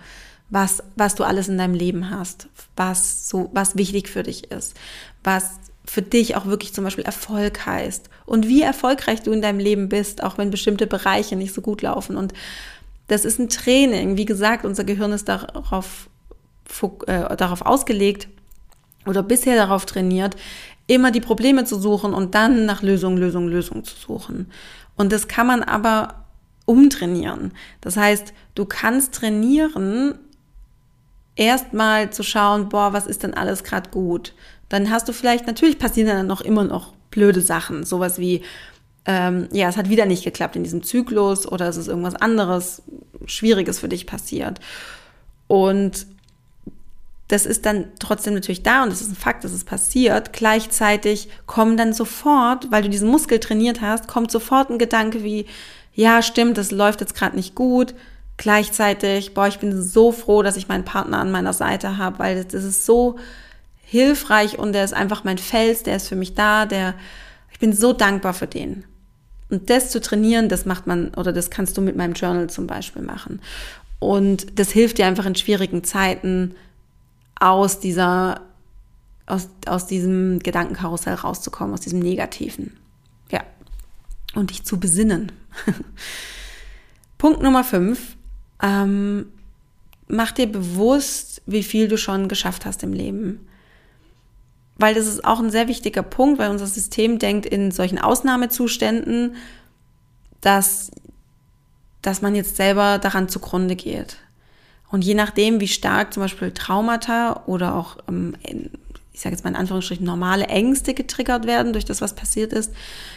[0.48, 4.76] was, was du alles in deinem Leben hast, was so, was wichtig für dich ist,
[5.22, 5.52] was
[5.84, 9.88] für dich auch wirklich zum Beispiel Erfolg heißt und wie erfolgreich du in deinem Leben
[9.88, 12.32] bist, auch wenn bestimmte Bereiche nicht so gut laufen und
[13.08, 14.16] das ist ein Training.
[14.16, 16.08] Wie gesagt, unser Gehirn ist darauf,
[17.06, 18.28] äh, darauf ausgelegt
[19.04, 20.36] oder bisher darauf trainiert,
[20.90, 24.50] immer die Probleme zu suchen und dann nach Lösung, Lösung, Lösung zu suchen.
[24.96, 26.26] Und das kann man aber
[26.66, 27.52] umtrainieren.
[27.80, 30.14] Das heißt, du kannst trainieren,
[31.36, 34.34] erstmal zu schauen, boah, was ist denn alles gerade gut?
[34.70, 38.42] dann hast du vielleicht, natürlich passieren dann noch immer noch blöde Sachen, sowas wie,
[39.04, 42.82] ähm, ja, es hat wieder nicht geklappt in diesem Zyklus oder es ist irgendwas anderes
[43.26, 44.60] Schwieriges für dich passiert.
[45.48, 46.06] Und
[47.30, 50.32] das ist dann trotzdem natürlich da und es ist ein Fakt, dass es passiert.
[50.32, 55.46] Gleichzeitig kommen dann sofort, weil du diesen Muskel trainiert hast, kommt sofort ein Gedanke wie,
[55.94, 57.94] ja, stimmt, das läuft jetzt gerade nicht gut.
[58.36, 62.44] Gleichzeitig, boah, ich bin so froh, dass ich meinen Partner an meiner Seite habe, weil
[62.44, 63.16] das ist so
[63.84, 66.94] hilfreich und der ist einfach mein Fels, der ist für mich da, der,
[67.52, 68.84] ich bin so dankbar für den.
[69.50, 72.66] Und das zu trainieren, das macht man, oder das kannst du mit meinem Journal zum
[72.66, 73.40] Beispiel machen.
[74.00, 76.56] Und das hilft dir einfach in schwierigen Zeiten
[77.40, 78.42] aus dieser,
[79.26, 82.76] aus, aus diesem Gedankenkarussell rauszukommen, aus diesem Negativen.
[83.30, 83.42] Ja.
[84.34, 85.32] Und dich zu besinnen.
[87.18, 88.16] Punkt Nummer fünf.
[88.62, 89.26] Ähm,
[90.06, 93.46] mach dir bewusst, wie viel du schon geschafft hast im Leben.
[94.76, 99.36] Weil das ist auch ein sehr wichtiger Punkt, weil unser System denkt in solchen Ausnahmezuständen,
[100.40, 100.90] dass,
[102.02, 104.18] dass man jetzt selber daran zugrunde geht.
[104.90, 108.34] Und je nachdem, wie stark zum Beispiel Traumata oder auch, ähm,
[109.12, 112.72] ich sage jetzt mal in Anführungsstrichen, normale Ängste getriggert werden durch das, was passiert ist,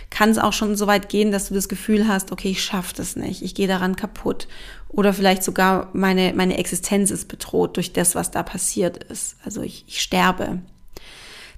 [0.10, 2.94] kann es auch schon so weit gehen, dass du das Gefühl hast, okay, ich schaffe
[2.96, 4.48] das nicht, ich gehe daran kaputt.
[4.90, 9.38] Oder vielleicht sogar meine, meine Existenz ist bedroht durch das, was da passiert ist.
[9.44, 10.60] Also ich, ich sterbe.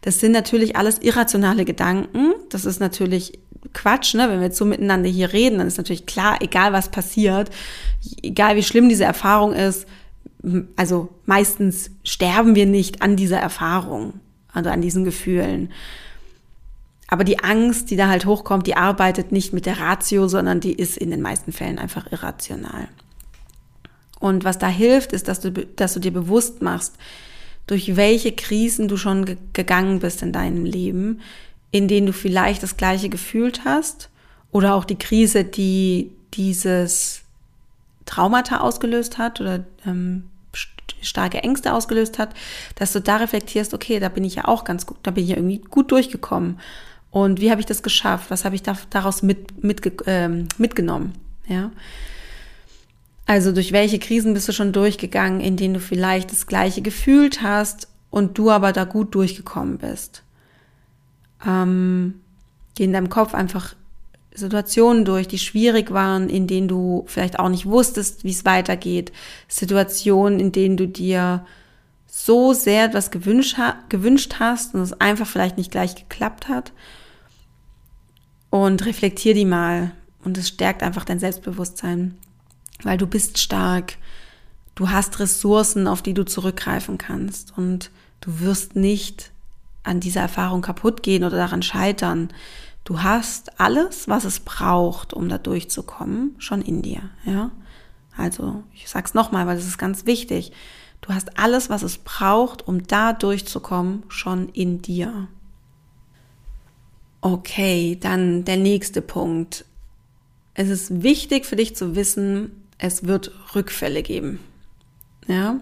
[0.01, 2.33] Das sind natürlich alles irrationale Gedanken.
[2.49, 3.39] Das ist natürlich
[3.73, 4.29] Quatsch, ne?
[4.29, 7.49] Wenn wir jetzt so miteinander hier reden, dann ist natürlich klar, egal was passiert,
[8.21, 9.87] egal wie schlimm diese Erfahrung ist,
[10.75, 14.19] also meistens sterben wir nicht an dieser Erfahrung,
[14.51, 15.71] also an diesen Gefühlen.
[17.07, 20.73] Aber die Angst, die da halt hochkommt, die arbeitet nicht mit der Ratio, sondern die
[20.73, 22.87] ist in den meisten Fällen einfach irrational.
[24.19, 26.95] Und was da hilft, ist, dass du, dass du dir bewusst machst,
[27.67, 31.21] durch welche Krisen du schon ge gegangen bist in deinem Leben,
[31.71, 34.09] in denen du vielleicht das gleiche gefühlt hast
[34.51, 37.21] oder auch die Krise, die dieses
[38.05, 40.29] Traumata ausgelöst hat oder ähm,
[41.01, 42.33] starke Ängste ausgelöst hat,
[42.75, 45.31] dass du da reflektierst, okay, da bin ich ja auch ganz gut, da bin ich
[45.31, 46.59] ja irgendwie gut durchgekommen.
[47.11, 48.29] Und wie habe ich das geschafft?
[48.29, 51.13] Was habe ich da, daraus mit, mit, äh, mitgenommen?
[51.47, 51.71] Ja.
[53.25, 57.41] Also durch welche Krisen bist du schon durchgegangen, in denen du vielleicht das Gleiche gefühlt
[57.41, 60.23] hast und du aber da gut durchgekommen bist?
[61.45, 62.21] Ähm,
[62.75, 63.75] geh in deinem Kopf einfach
[64.35, 69.11] Situationen durch, die schwierig waren, in denen du vielleicht auch nicht wusstest, wie es weitergeht.
[69.47, 71.45] Situationen, in denen du dir
[72.07, 73.57] so sehr etwas gewünscht,
[73.89, 76.71] gewünscht hast und es einfach vielleicht nicht gleich geklappt hat.
[78.49, 79.91] Und reflektier die mal.
[80.23, 82.17] Und es stärkt einfach dein Selbstbewusstsein,
[82.83, 83.97] weil du bist stark.
[84.75, 87.57] Du hast Ressourcen, auf die du zurückgreifen kannst.
[87.57, 89.31] Und du wirst nicht
[89.83, 92.29] an dieser Erfahrung kaputt gehen oder daran scheitern.
[92.85, 97.51] Du hast alles, was es braucht, um da durchzukommen, schon in dir, ja.
[98.15, 100.53] Also, ich sag's nochmal, weil es ist ganz wichtig.
[101.01, 105.27] Du hast alles, was es braucht, um da durchzukommen, schon in dir.
[107.21, 109.65] Okay, dann der nächste Punkt.
[110.53, 114.39] Es ist wichtig für dich zu wissen, es wird Rückfälle geben.
[115.27, 115.59] Ja.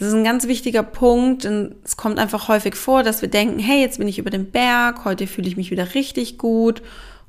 [0.00, 3.58] Das ist ein ganz wichtiger Punkt und es kommt einfach häufig vor, dass wir denken,
[3.58, 6.80] hey, jetzt bin ich über den Berg, heute fühle ich mich wieder richtig gut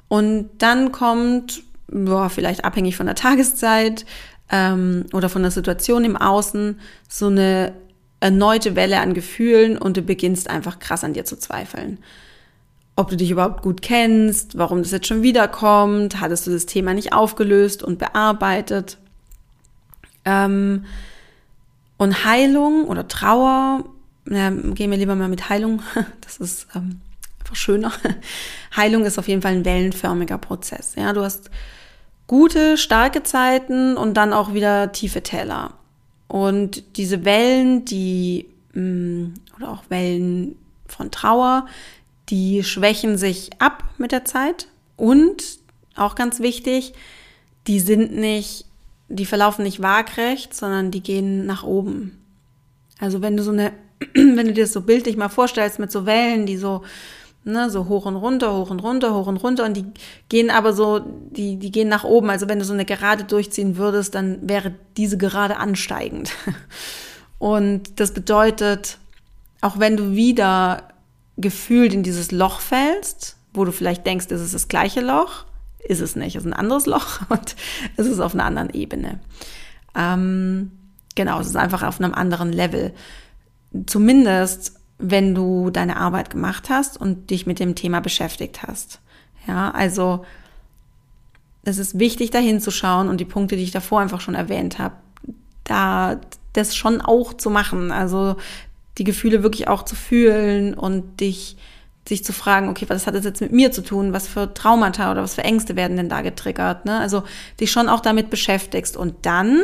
[0.08, 4.06] und dann kommt, boah, vielleicht abhängig von der Tageszeit
[4.50, 6.80] ähm, oder von der Situation im Außen,
[7.10, 7.74] so eine
[8.22, 11.98] erneute Welle an Gefühlen und du beginnst einfach krass an dir zu zweifeln.
[12.96, 16.68] Ob du dich überhaupt gut kennst, warum das jetzt schon wieder kommt, hattest du das
[16.68, 18.98] Thema nicht aufgelöst und bearbeitet.
[20.24, 20.86] Ähm,
[22.02, 23.86] und Heilung oder Trauer,
[24.28, 25.84] ja, gehen wir lieber mal mit Heilung,
[26.22, 27.00] das ist ähm,
[27.40, 27.92] einfach schöner.
[28.76, 30.96] Heilung ist auf jeden Fall ein wellenförmiger Prozess.
[30.96, 31.52] Ja, du hast
[32.26, 35.74] gute, starke Zeiten und dann auch wieder tiefe Täler.
[36.28, 40.56] Und diese Wellen, die, mm, oder auch Wellen
[40.88, 41.68] von Trauer,
[42.30, 44.70] die schwächen sich ab mit der Zeit.
[44.98, 45.60] Und
[45.96, 46.94] auch ganz wichtig,
[47.68, 48.66] die sind nicht
[49.12, 52.18] die verlaufen nicht waagrecht, sondern die gehen nach oben.
[53.00, 53.74] Also wenn du so eine,
[54.14, 56.84] wenn du dir das so bildlich mal vorstellst mit so Wellen, die so,
[57.44, 59.86] ne, so hoch und runter, hoch und runter, hoch und runter und die
[60.30, 62.30] gehen aber so, die, die gehen nach oben.
[62.30, 66.32] Also wenn du so eine Gerade durchziehen würdest, dann wäre diese Gerade ansteigend.
[67.40, 69.00] Und das bedeutet,
[69.62, 70.90] auch wenn du wieder
[71.38, 75.46] gefühlt in dieses Loch fällst, wo du vielleicht denkst, es ist das gleiche Loch,
[75.84, 76.36] ist es nicht.
[76.36, 77.56] Es ist ein anderes Loch und
[77.98, 79.20] es ist auf einer anderen Ebene.
[79.96, 80.72] Ähm,
[81.16, 82.94] genau, es ist einfach auf einem anderen Level.
[83.86, 89.00] Zumindest wenn du deine Arbeit gemacht hast und dich mit dem Thema beschäftigt hast.
[89.48, 90.24] Ja, also
[91.64, 94.96] es ist wichtig, da hinzuschauen und die Punkte, die ich davor einfach schon erwähnt habe,
[95.64, 96.22] da
[96.54, 97.92] das schon auch zu machen.
[97.92, 98.36] Also
[98.98, 101.58] die Gefühle wirklich auch zu fühlen und dich
[102.12, 104.12] sich zu fragen, okay, was hat das jetzt mit mir zu tun?
[104.12, 106.86] Was für Traumata oder was für Ängste werden denn da getriggert?
[106.86, 107.00] Ne?
[107.00, 107.24] Also
[107.60, 109.64] dich schon auch damit beschäftigst und dann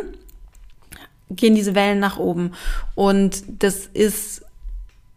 [1.28, 2.52] gehen diese Wellen nach oben.
[2.94, 4.42] Und das ist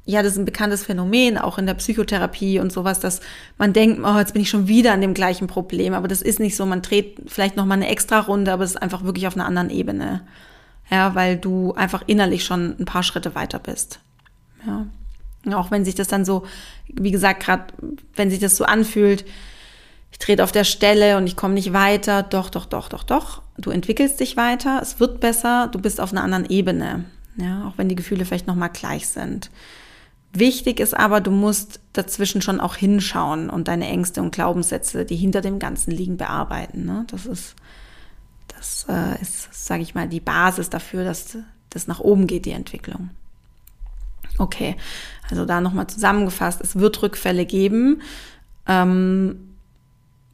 [0.03, 3.21] ja, das ist ein bekanntes Phänomen, auch in der Psychotherapie und sowas, dass
[3.57, 5.93] man denkt, oh, jetzt bin ich schon wieder an dem gleichen Problem.
[5.93, 6.65] Aber das ist nicht so.
[6.65, 9.45] Man dreht vielleicht noch mal eine extra Runde, aber es ist einfach wirklich auf einer
[9.45, 10.21] anderen Ebene.
[10.89, 13.99] Ja, weil du einfach innerlich schon ein paar Schritte weiter bist.
[14.65, 14.85] Ja.
[15.53, 16.43] Auch wenn sich das dann so,
[16.87, 17.65] wie gesagt, gerade
[18.15, 19.25] wenn sich das so anfühlt,
[20.11, 23.41] ich trete auf der Stelle und ich komme nicht weiter, doch, doch, doch, doch, doch.
[23.57, 27.05] Du entwickelst dich weiter, es wird besser, du bist auf einer anderen Ebene.
[27.37, 29.49] Ja, auch wenn die Gefühle vielleicht nochmal gleich sind.
[30.33, 35.15] Wichtig ist aber, du musst dazwischen schon auch hinschauen und deine Ängste und Glaubenssätze, die
[35.15, 36.85] hinter dem Ganzen liegen, bearbeiten.
[36.85, 37.05] Ne?
[37.07, 37.55] Das ist,
[38.47, 41.37] das äh, ist, sage ich mal, die Basis dafür, dass
[41.69, 43.09] das nach oben geht, die Entwicklung.
[44.37, 44.75] Okay,
[45.29, 48.01] also da nochmal zusammengefasst, es wird Rückfälle geben.
[48.67, 49.51] Ähm,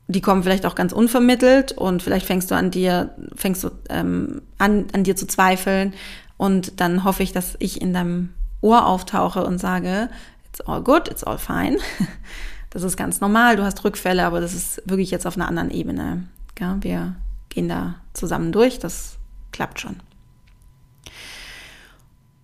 [0.07, 4.41] die kommen vielleicht auch ganz unvermittelt und vielleicht fängst du an dir, fängst du ähm,
[4.57, 5.93] an, an dir zu zweifeln.
[6.37, 8.29] Und dann hoffe ich, dass ich in deinem
[8.61, 10.09] Ohr auftauche und sage,
[10.49, 11.77] it's all good, it's all fine.
[12.69, 15.71] Das ist ganz normal, du hast Rückfälle, aber das ist wirklich jetzt auf einer anderen
[15.71, 16.27] Ebene.
[16.59, 17.15] Ja, wir
[17.47, 19.17] gehen da zusammen durch, das
[19.53, 19.95] klappt schon.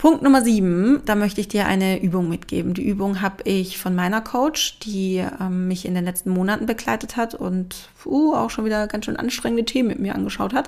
[0.04, 2.74] Punkt Nummer sieben, da möchte ich dir eine Übung mitgeben.
[2.74, 7.16] Die Übung habe ich von meiner Coach, die ähm, mich in den letzten Monaten begleitet
[7.16, 10.68] hat und uh, auch schon wieder ganz schön anstrengende Themen mit mir angeschaut hat.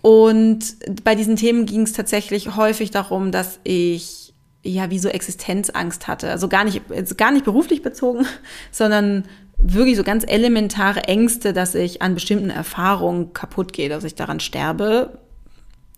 [0.00, 6.08] Und bei diesen Themen ging es tatsächlich häufig darum, dass ich ja wie so Existenzangst
[6.08, 6.30] hatte.
[6.30, 6.80] Also gar nicht,
[7.18, 8.24] gar nicht beruflich bezogen,
[8.70, 9.24] sondern
[9.58, 14.40] wirklich so ganz elementare Ängste, dass ich an bestimmten Erfahrungen kaputt gehe, dass ich daran
[14.40, 15.18] sterbe,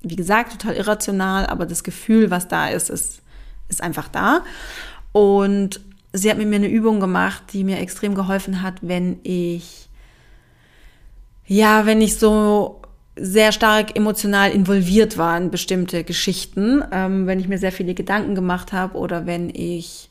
[0.03, 3.23] wie gesagt, total irrational, aber das Gefühl, was da ist, ist,
[3.69, 4.43] ist einfach da.
[5.13, 5.81] Und
[6.13, 9.89] sie hat mit mir eine Übung gemacht, die mir extrem geholfen hat, wenn ich,
[11.47, 12.83] ja, wenn ich so
[13.19, 18.35] sehr stark emotional involviert war in bestimmte Geschichten, ähm, wenn ich mir sehr viele Gedanken
[18.35, 20.11] gemacht habe oder wenn ich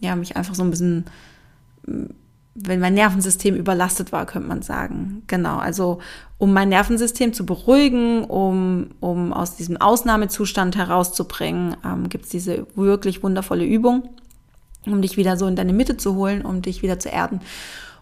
[0.00, 1.04] ja mich einfach so ein bisschen
[2.54, 5.22] wenn mein Nervensystem überlastet war, könnte man sagen.
[5.26, 6.00] Genau, also
[6.44, 12.66] um mein Nervensystem zu beruhigen, um, um aus diesem Ausnahmezustand herauszubringen, ähm, gibt es diese
[12.74, 14.10] wirklich wundervolle Übung,
[14.84, 17.40] um dich wieder so in deine Mitte zu holen, um dich wieder zu erden.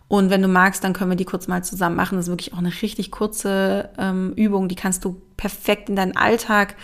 [0.08, 2.16] Und wenn du magst, dann können wir die kurz mal zusammen machen.
[2.16, 6.16] Das ist wirklich auch eine richtig kurze ähm, Übung, die kannst du perfekt in deinen
[6.16, 6.74] Alltag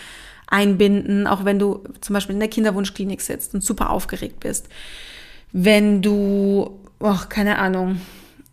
[0.47, 4.69] einbinden, auch wenn du zum Beispiel in der Kinderwunschklinik sitzt und super aufgeregt bist.
[5.51, 8.01] Wenn du oh, keine Ahnung,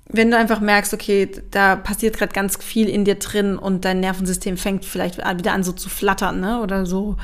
[0.07, 3.99] wenn du einfach merkst, okay, da passiert gerade ganz viel in dir drin und dein
[3.99, 6.61] Nervensystem fängt vielleicht wieder an so zu flattern, ne?
[6.61, 7.17] Oder so,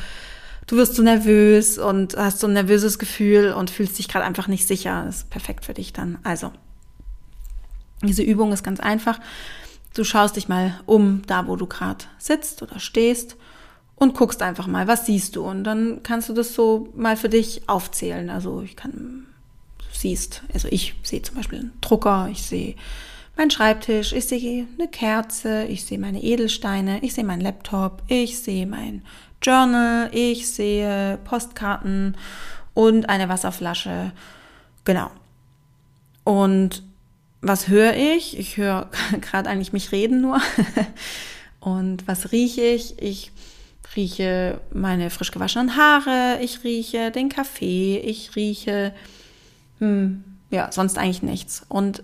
[0.68, 4.48] du wirst so nervös und hast so ein nervöses Gefühl und fühlst dich gerade einfach
[4.48, 5.04] nicht sicher.
[5.06, 6.18] Das ist perfekt für dich dann.
[6.24, 6.52] Also,
[8.04, 9.20] diese Übung ist ganz einfach.
[9.94, 13.38] Du schaust dich mal um, da wo du gerade sitzt oder stehst
[13.96, 15.44] und guckst einfach mal, was siehst du?
[15.44, 18.32] Und dann kannst du das so mal für dich aufzählen.
[18.32, 19.28] Also ich kann
[20.02, 20.44] siehst.
[20.54, 22.76] Also ich sehe zum Beispiel einen Drucker, ich sehe
[23.38, 28.40] meinen Schreibtisch, ich sehe eine Kerze, ich sehe meine Edelsteine, ich sehe meinen Laptop, ich
[28.40, 29.04] sehe mein
[29.42, 32.18] Journal, ich sehe Postkarten
[32.74, 34.12] und eine Wasserflasche.
[34.84, 35.10] Genau.
[36.24, 36.84] Und
[37.42, 38.38] was höre ich?
[38.38, 38.90] Ich höre
[39.22, 40.40] gerade eigentlich mich reden nur.
[41.60, 43.02] und was rieche ich?
[43.02, 43.32] Ich
[43.96, 48.94] rieche meine frisch gewaschenen Haare, ich rieche den Kaffee, ich rieche
[49.82, 51.66] hm, ja, sonst eigentlich nichts.
[51.68, 52.04] Und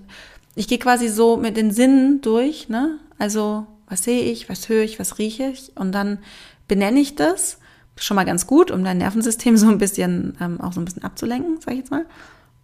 [0.56, 2.98] ich gehe quasi so mit den Sinnen durch, ne?
[3.20, 5.72] Also, was sehe ich, was höre ich, was rieche ich?
[5.76, 6.18] Und dann
[6.68, 7.60] benenne ich das.
[8.00, 11.04] Schon mal ganz gut, um dein Nervensystem so ein bisschen, ähm, auch so ein bisschen
[11.04, 12.06] abzulenken, sag ich jetzt mal.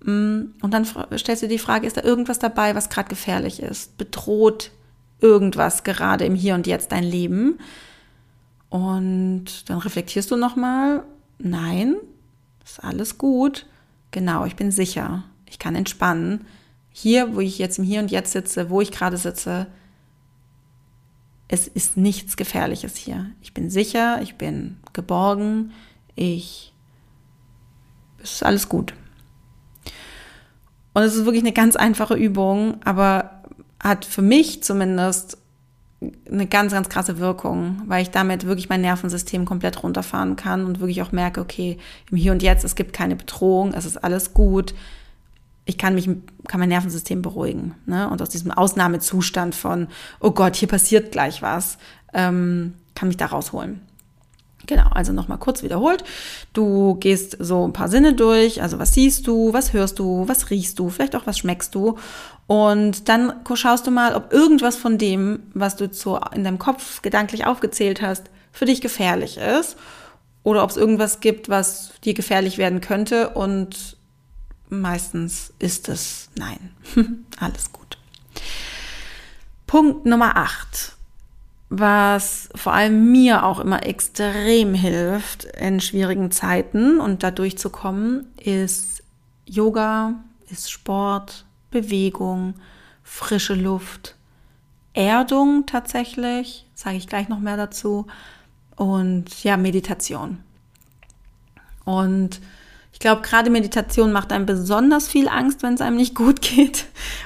[0.03, 0.85] Mm, und dann
[1.17, 3.97] stellst du die Frage, ist da irgendwas dabei, was gerade gefährlich ist?
[3.97, 4.71] Bedroht
[5.21, 7.59] irgendwas gerade im Hier und Jetzt dein Leben?
[8.69, 11.03] Und dann reflektierst du nochmal,
[11.37, 11.95] nein,
[12.65, 13.67] ist alles gut.
[14.13, 15.23] Genau, ich bin sicher.
[15.49, 16.45] Ich kann entspannen.
[16.91, 19.65] Hier, wo ich jetzt im Hier und Jetzt sitze, wo ich gerade sitze,
[21.47, 23.31] es ist nichts Gefährliches hier.
[23.41, 25.71] Ich bin sicher, ich bin geborgen,
[26.15, 26.73] ich,
[28.21, 28.93] es ist alles gut.
[30.93, 33.43] Und es ist wirklich eine ganz einfache Übung, aber
[33.79, 35.39] hat für mich zumindest
[36.29, 40.79] eine ganz, ganz krasse Wirkung, weil ich damit wirklich mein Nervensystem komplett runterfahren kann und
[40.79, 41.77] wirklich auch merke, okay,
[42.11, 44.73] im Hier und Jetzt, es gibt keine Bedrohung, es ist alles gut.
[45.65, 46.09] Ich kann mich,
[46.47, 47.75] kann mein Nervensystem beruhigen.
[47.85, 48.09] Ne?
[48.09, 49.87] Und aus diesem Ausnahmezustand von,
[50.19, 51.77] oh Gott, hier passiert gleich was,
[52.13, 53.81] ähm, kann mich da rausholen.
[54.65, 56.03] Genau, also nochmal kurz wiederholt.
[56.53, 60.49] Du gehst so ein paar Sinne durch, also was siehst du, was hörst du, was
[60.49, 61.97] riechst du, vielleicht auch was schmeckst du.
[62.47, 67.01] Und dann schaust du mal, ob irgendwas von dem, was du zu, in deinem Kopf
[67.01, 69.75] gedanklich aufgezählt hast, für dich gefährlich ist.
[70.43, 73.29] Oder ob es irgendwas gibt, was dir gefährlich werden könnte.
[73.29, 73.97] Und
[74.69, 76.71] meistens ist es nein.
[77.39, 77.97] Alles gut.
[79.67, 80.93] Punkt Nummer 8
[81.75, 89.01] was vor allem mir auch immer extrem hilft in schwierigen Zeiten und da durchzukommen, ist
[89.47, 90.13] Yoga,
[90.51, 92.53] ist Sport, Bewegung,
[93.01, 94.15] frische Luft,
[94.93, 98.05] Erdung tatsächlich, sage ich gleich noch mehr dazu,
[98.75, 100.43] und ja, Meditation.
[101.85, 102.39] Und
[102.93, 106.85] ich glaube, gerade Meditation macht einem besonders viel Angst, wenn es einem nicht gut geht.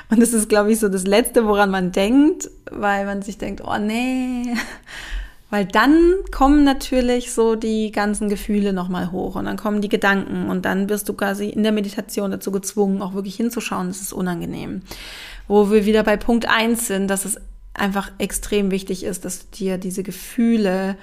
[0.09, 3.61] Und das ist, glaube ich, so das Letzte, woran man denkt, weil man sich denkt,
[3.63, 4.55] oh nee.
[5.49, 10.49] Weil dann kommen natürlich so die ganzen Gefühle nochmal hoch und dann kommen die Gedanken
[10.49, 13.87] und dann wirst du quasi in der Meditation dazu gezwungen, auch wirklich hinzuschauen.
[13.87, 14.81] Das ist unangenehm.
[15.47, 17.39] Wo wir wieder bei Punkt eins sind, dass es
[17.73, 20.97] einfach extrem wichtig ist, dass dir diese Gefühle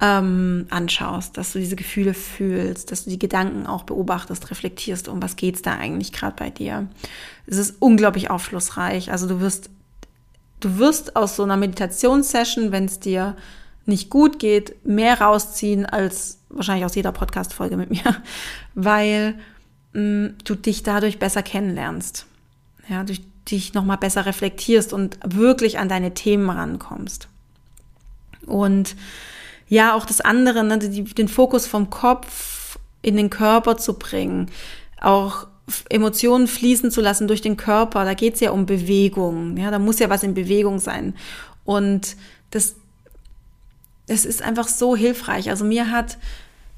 [0.00, 5.22] ähm, anschaust, dass du diese Gefühle fühlst, dass du die Gedanken auch beobachtest, reflektierst, um
[5.22, 6.88] was geht's da eigentlich gerade bei dir.
[7.46, 9.12] Es ist unglaublich aufschlussreich.
[9.12, 9.70] Also du wirst,
[10.60, 13.36] du wirst aus so einer Meditationssession, wenn es dir
[13.86, 18.22] nicht gut geht, mehr rausziehen als wahrscheinlich aus jeder Podcast-Folge mit mir,
[18.74, 19.34] weil
[19.92, 22.26] mh, mm, du dich dadurch besser kennenlernst.
[22.88, 27.28] Ja, durch dich nochmal besser reflektierst und wirklich an deine Themen rankommst.
[28.46, 28.96] Und
[29.68, 34.50] ja, auch das andere, ne, die, den Fokus vom Kopf in den Körper zu bringen,
[35.00, 35.46] auch
[35.88, 38.04] Emotionen fließen zu lassen durch den Körper.
[38.04, 39.56] Da geht's ja um Bewegung.
[39.56, 41.14] Ja, da muss ja was in Bewegung sein.
[41.64, 42.16] Und
[42.50, 42.76] das,
[44.06, 45.48] das ist einfach so hilfreich.
[45.50, 46.18] Also mir hat,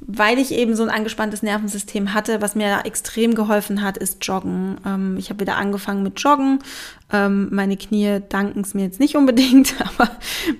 [0.07, 4.77] weil ich eben so ein angespanntes Nervensystem hatte, was mir extrem geholfen hat, ist Joggen.
[4.87, 6.61] Ähm, ich habe wieder angefangen mit Joggen.
[7.13, 10.11] Ähm, meine Knie danken es mir jetzt nicht unbedingt, aber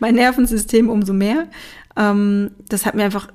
[0.01, 1.47] mein Nervensystem umso mehr.
[1.97, 3.29] Ähm, das hat mir einfach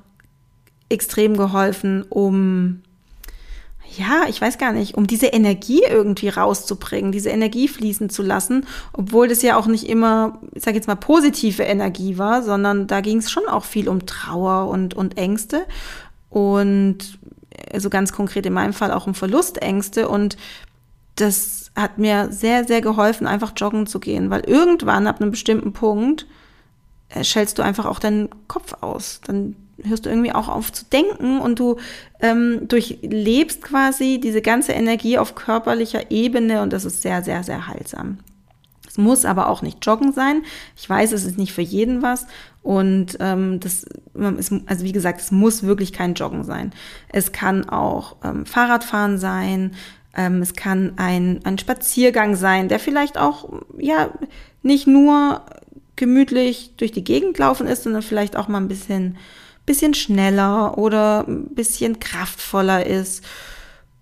[0.89, 2.81] extrem geholfen, um,
[3.97, 8.65] ja, ich weiß gar nicht, um diese Energie irgendwie rauszubringen, diese Energie fließen zu lassen,
[8.93, 13.01] obwohl das ja auch nicht immer, ich sage jetzt mal, positive Energie war, sondern da
[13.01, 15.65] ging es schon auch viel um Trauer und, und Ängste
[16.29, 17.19] und
[17.73, 20.37] also ganz konkret in meinem Fall auch um Verlustängste und
[21.15, 25.73] das hat mir sehr, sehr geholfen, einfach joggen zu gehen, weil irgendwann ab einem bestimmten
[25.73, 26.25] Punkt
[27.09, 29.21] äh, schältst du einfach auch deinen Kopf aus.
[29.25, 29.55] Dann
[29.87, 31.77] hörst du irgendwie auch auf zu denken und du
[32.19, 37.67] ähm, durchlebst quasi diese ganze Energie auf körperlicher Ebene und das ist sehr, sehr, sehr
[37.67, 38.19] heilsam.
[38.91, 40.43] Es muss aber auch nicht Joggen sein.
[40.75, 42.27] Ich weiß, es ist nicht für jeden was.
[42.61, 43.85] Und ähm, das
[44.37, 46.73] ist, also wie gesagt, es muss wirklich kein Joggen sein.
[47.07, 49.75] Es kann auch ähm, Fahrradfahren sein.
[50.13, 54.09] Ähm, es kann ein, ein Spaziergang sein, der vielleicht auch ja
[54.61, 55.45] nicht nur
[55.95, 59.17] gemütlich durch die Gegend laufen ist, sondern vielleicht auch mal ein bisschen,
[59.71, 63.23] bisschen schneller oder ein bisschen kraftvoller ist.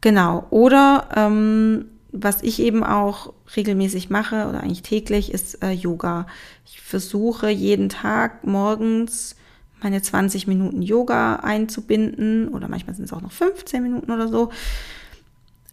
[0.01, 0.47] Genau.
[0.49, 6.25] Oder ähm, was ich eben auch regelmäßig mache oder eigentlich täglich ist äh, Yoga.
[6.65, 9.35] Ich versuche jeden Tag morgens
[9.81, 14.49] meine 20 Minuten Yoga einzubinden oder manchmal sind es auch noch 15 Minuten oder so.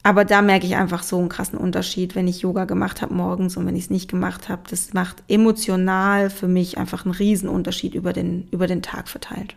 [0.03, 3.57] Aber da merke ich einfach so einen krassen Unterschied, wenn ich Yoga gemacht habe morgens
[3.57, 4.63] und wenn ich es nicht gemacht habe.
[4.69, 9.57] Das macht emotional für mich einfach einen Riesenunterschied über den, über den Tag verteilt.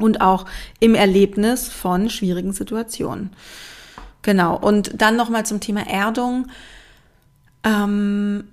[0.00, 0.46] Und auch
[0.80, 3.30] im Erlebnis von schwierigen Situationen.
[4.22, 4.56] Genau.
[4.56, 6.48] Und dann nochmal zum Thema Erdung.
[7.64, 8.44] Ähm,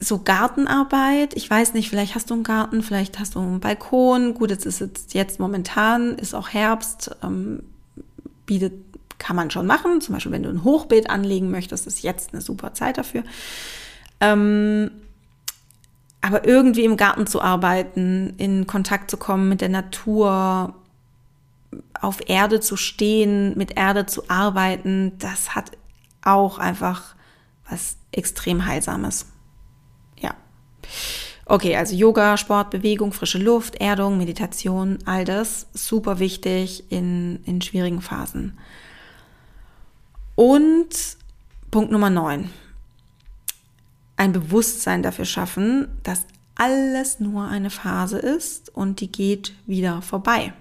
[0.00, 1.34] so Gartenarbeit.
[1.34, 4.34] Ich weiß nicht, vielleicht hast du einen Garten, vielleicht hast du einen Balkon.
[4.34, 7.62] Gut, jetzt ist es jetzt momentan, ist auch Herbst, ähm,
[8.46, 8.72] bietet
[9.18, 10.00] kann man schon machen.
[10.00, 13.22] Zum Beispiel, wenn du ein Hochbeet anlegen möchtest, ist jetzt eine super Zeit dafür.
[14.20, 14.90] Ähm,
[16.22, 20.74] aber irgendwie im Garten zu arbeiten, in Kontakt zu kommen mit der Natur,
[22.00, 25.72] auf Erde zu stehen, mit Erde zu arbeiten, das hat
[26.22, 27.14] auch einfach
[27.68, 29.26] was extrem Heilsames.
[30.20, 30.34] Ja.
[31.46, 37.60] Okay, also Yoga, Sport, Bewegung, frische Luft, Erdung, Meditation, all das super wichtig in, in
[37.62, 38.58] schwierigen Phasen.
[40.36, 41.16] Und
[41.70, 42.48] Punkt Nummer 9.
[44.22, 50.52] Ein Bewusstsein dafür schaffen, dass alles nur eine Phase ist und die geht wieder vorbei.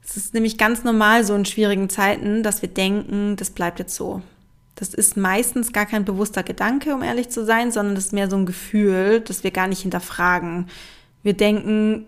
[0.00, 3.96] Es ist nämlich ganz normal so in schwierigen Zeiten, dass wir denken, das bleibt jetzt
[3.96, 4.22] so.
[4.76, 8.30] Das ist meistens gar kein bewusster Gedanke, um ehrlich zu sein, sondern das ist mehr
[8.30, 10.68] so ein Gefühl, das wir gar nicht hinterfragen.
[11.24, 12.06] Wir denken,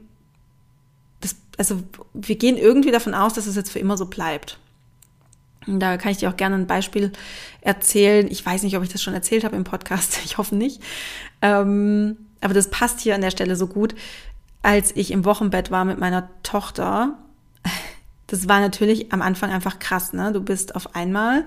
[1.21, 1.83] das, also
[2.15, 4.61] wir gehen irgendwie davon aus, dass es jetzt für immer so bleibt.
[5.67, 7.13] Da kann ich dir auch gerne ein Beispiel
[7.61, 8.27] erzählen.
[8.31, 10.21] Ich weiß nicht, ob ich das schon erzählt habe im Podcast.
[10.25, 10.83] Ich hoffe nicht.
[11.41, 13.95] Ähm, aber das passt hier an der Stelle so gut.
[14.63, 17.19] Als ich im Wochenbett war mit meiner Tochter,
[18.27, 20.33] das war natürlich am Anfang einfach krass, ne?
[20.33, 21.47] Du bist auf einmal,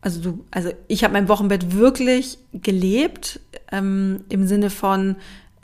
[0.00, 3.40] also du, also ich habe mein Wochenbett wirklich gelebt,
[3.72, 5.16] ähm, im Sinne von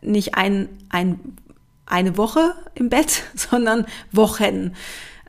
[0.02, 1.20] nicht ein, ein,
[1.86, 4.74] eine Woche im Bett, sondern Wochen.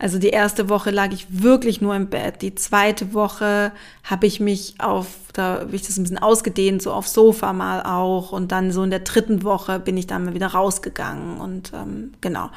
[0.01, 2.41] Also die erste Woche lag ich wirklich nur im Bett.
[2.41, 3.71] Die zweite Woche
[4.03, 7.83] habe ich mich auf, da habe ich das ein bisschen ausgedehnt, so aufs Sofa mal
[7.83, 8.31] auch.
[8.31, 11.39] Und dann so in der dritten Woche bin ich dann mal wieder rausgegangen.
[11.39, 12.49] Und ähm, genau.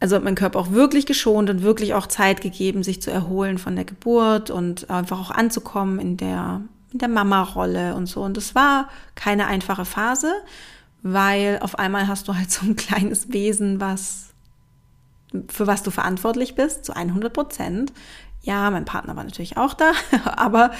[0.00, 3.58] Also hat mein Körper auch wirklich geschont und wirklich auch Zeit gegeben, sich zu erholen
[3.58, 6.62] von der Geburt und einfach auch anzukommen in der,
[6.94, 8.22] in der Mama-Rolle und so.
[8.22, 10.32] Und das war keine einfache Phase,
[11.02, 14.29] weil auf einmal hast du halt so ein kleines Wesen, was
[15.48, 17.92] für was du verantwortlich bist, zu 100 Prozent.
[18.42, 19.92] Ja, mein Partner war natürlich auch da,
[20.24, 20.72] aber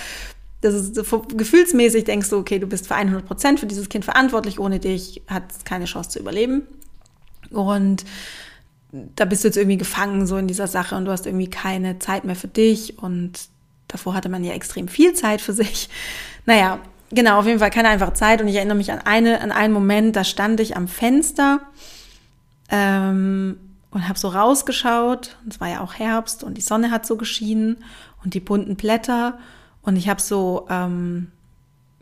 [0.60, 4.04] das ist so, gefühlsmäßig denkst du, okay, du bist für 100 Prozent für dieses Kind
[4.04, 6.62] verantwortlich, ohne dich hat es keine Chance zu überleben.
[7.50, 8.04] Und
[8.92, 11.98] da bist du jetzt irgendwie gefangen so in dieser Sache und du hast irgendwie keine
[11.98, 13.32] Zeit mehr für dich und
[13.88, 15.88] davor hatte man ja extrem viel Zeit für sich.
[16.44, 16.78] Naja,
[17.10, 19.72] genau, auf jeden Fall keine einfache Zeit und ich erinnere mich an eine, an einen
[19.72, 21.60] Moment, da stand ich am Fenster
[22.68, 23.58] ähm,
[23.90, 25.36] und habe so rausgeschaut.
[25.44, 27.78] Und es war ja auch Herbst und die Sonne hat so geschienen
[28.22, 29.38] und die bunten Blätter.
[29.82, 31.30] Und ich habe so, ähm,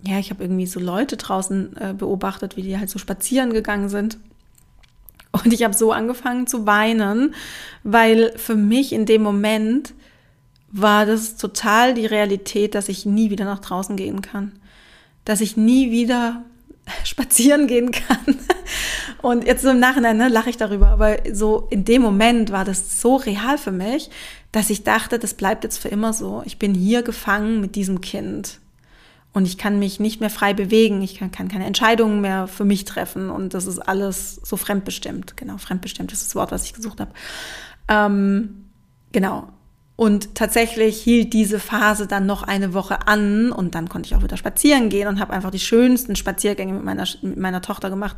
[0.02, 3.88] ja, ich habe irgendwie so Leute draußen äh, beobachtet, wie die halt so spazieren gegangen
[3.88, 4.18] sind.
[5.32, 7.34] Und ich habe so angefangen zu weinen,
[7.84, 9.94] weil für mich in dem Moment
[10.70, 14.52] war das total die Realität, dass ich nie wieder nach draußen gehen kann.
[15.24, 16.44] Dass ich nie wieder
[17.04, 18.38] spazieren gehen kann.
[19.22, 23.00] Und jetzt im Nachhinein ne, lache ich darüber, aber so in dem Moment war das
[23.00, 24.10] so real für mich,
[24.52, 26.42] dass ich dachte, das bleibt jetzt für immer so.
[26.44, 28.60] Ich bin hier gefangen mit diesem Kind.
[29.34, 32.64] Und ich kann mich nicht mehr frei bewegen, ich kann, kann keine Entscheidungen mehr für
[32.64, 35.36] mich treffen und das ist alles so fremdbestimmt.
[35.36, 37.12] Genau, fremdbestimmt ist das Wort, was ich gesucht habe.
[37.88, 38.64] Ähm,
[39.12, 39.48] genau.
[39.98, 44.22] Und tatsächlich hielt diese Phase dann noch eine Woche an und dann konnte ich auch
[44.22, 48.16] wieder spazieren gehen und habe einfach die schönsten Spaziergänge mit meiner, mit meiner Tochter gemacht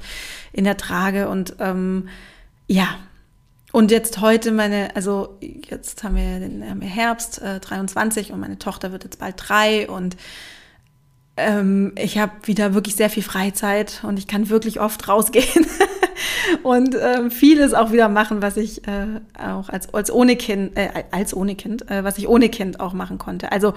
[0.52, 1.30] in der Trage.
[1.30, 2.10] Und ähm,
[2.66, 2.86] ja,
[3.72, 8.40] und jetzt heute meine, also jetzt haben wir den haben wir Herbst äh, 23 und
[8.40, 9.88] meine Tochter wird jetzt bald drei.
[9.88, 10.18] Und
[11.38, 15.66] ähm, ich habe wieder wirklich sehr viel Freizeit und ich kann wirklich oft rausgehen
[16.62, 21.04] und äh, vieles auch wieder machen, was ich äh, auch als, als ohne Kind, äh,
[21.10, 23.52] als ohne Kind, äh, was ich ohne Kind auch machen konnte.
[23.52, 23.74] Also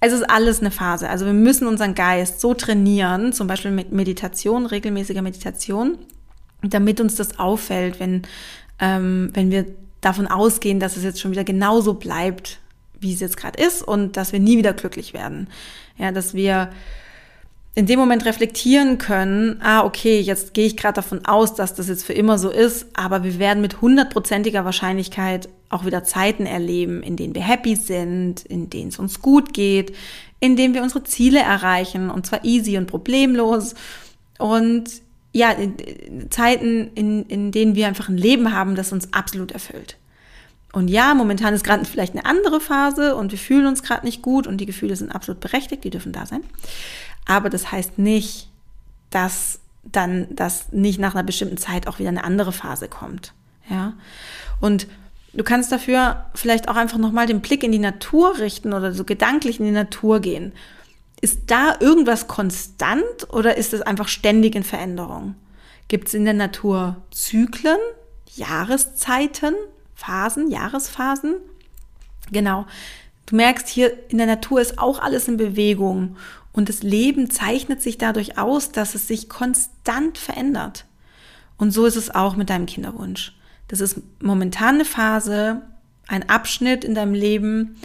[0.00, 1.08] es ist alles eine Phase.
[1.08, 5.98] Also wir müssen unseren Geist so trainieren, zum Beispiel mit Meditation, regelmäßiger Meditation,
[6.62, 8.22] damit uns das auffällt, wenn,
[8.78, 9.66] ähm, wenn wir
[10.00, 12.60] davon ausgehen, dass es jetzt schon wieder genauso bleibt,
[13.00, 15.48] wie es jetzt gerade ist und dass wir nie wieder glücklich werden.
[15.96, 16.70] Ja, dass wir
[17.78, 21.86] in dem Moment reflektieren können, ah, okay, jetzt gehe ich gerade davon aus, dass das
[21.86, 27.04] jetzt für immer so ist, aber wir werden mit hundertprozentiger Wahrscheinlichkeit auch wieder Zeiten erleben,
[27.04, 29.94] in denen wir happy sind, in denen es uns gut geht,
[30.40, 33.76] in denen wir unsere Ziele erreichen und zwar easy und problemlos
[34.40, 34.90] und
[35.32, 35.54] ja,
[36.30, 39.98] Zeiten, in, in denen wir einfach ein Leben haben, das uns absolut erfüllt.
[40.72, 44.20] Und ja, momentan ist gerade vielleicht eine andere Phase und wir fühlen uns gerade nicht
[44.20, 46.42] gut und die Gefühle sind absolut berechtigt, die dürfen da sein.
[47.28, 48.48] Aber das heißt nicht,
[49.10, 53.32] dass dann das nicht nach einer bestimmten Zeit auch wieder eine andere Phase kommt.
[53.70, 53.92] Ja.
[54.60, 54.88] Und
[55.34, 59.04] du kannst dafür vielleicht auch einfach nochmal den Blick in die Natur richten oder so
[59.04, 60.52] gedanklich in die Natur gehen.
[61.20, 65.34] Ist da irgendwas konstant oder ist es einfach ständig in Veränderung?
[65.88, 67.78] Gibt es in der Natur Zyklen,
[68.34, 69.54] Jahreszeiten,
[69.94, 71.36] Phasen, Jahresphasen?
[72.30, 72.66] Genau.
[73.26, 76.16] Du merkst hier, in der Natur ist auch alles in Bewegung
[76.52, 80.86] und das Leben zeichnet sich dadurch aus, dass es sich konstant verändert.
[81.56, 83.34] Und so ist es auch mit deinem Kinderwunsch.
[83.68, 85.62] Das ist momentan eine Phase,
[86.06, 87.76] ein Abschnitt in deinem Leben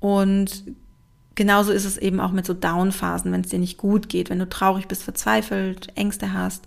[0.00, 0.64] und
[1.34, 4.38] genauso ist es eben auch mit so Downphasen, wenn es dir nicht gut geht, wenn
[4.38, 6.64] du traurig bist, verzweifelt, Ängste hast.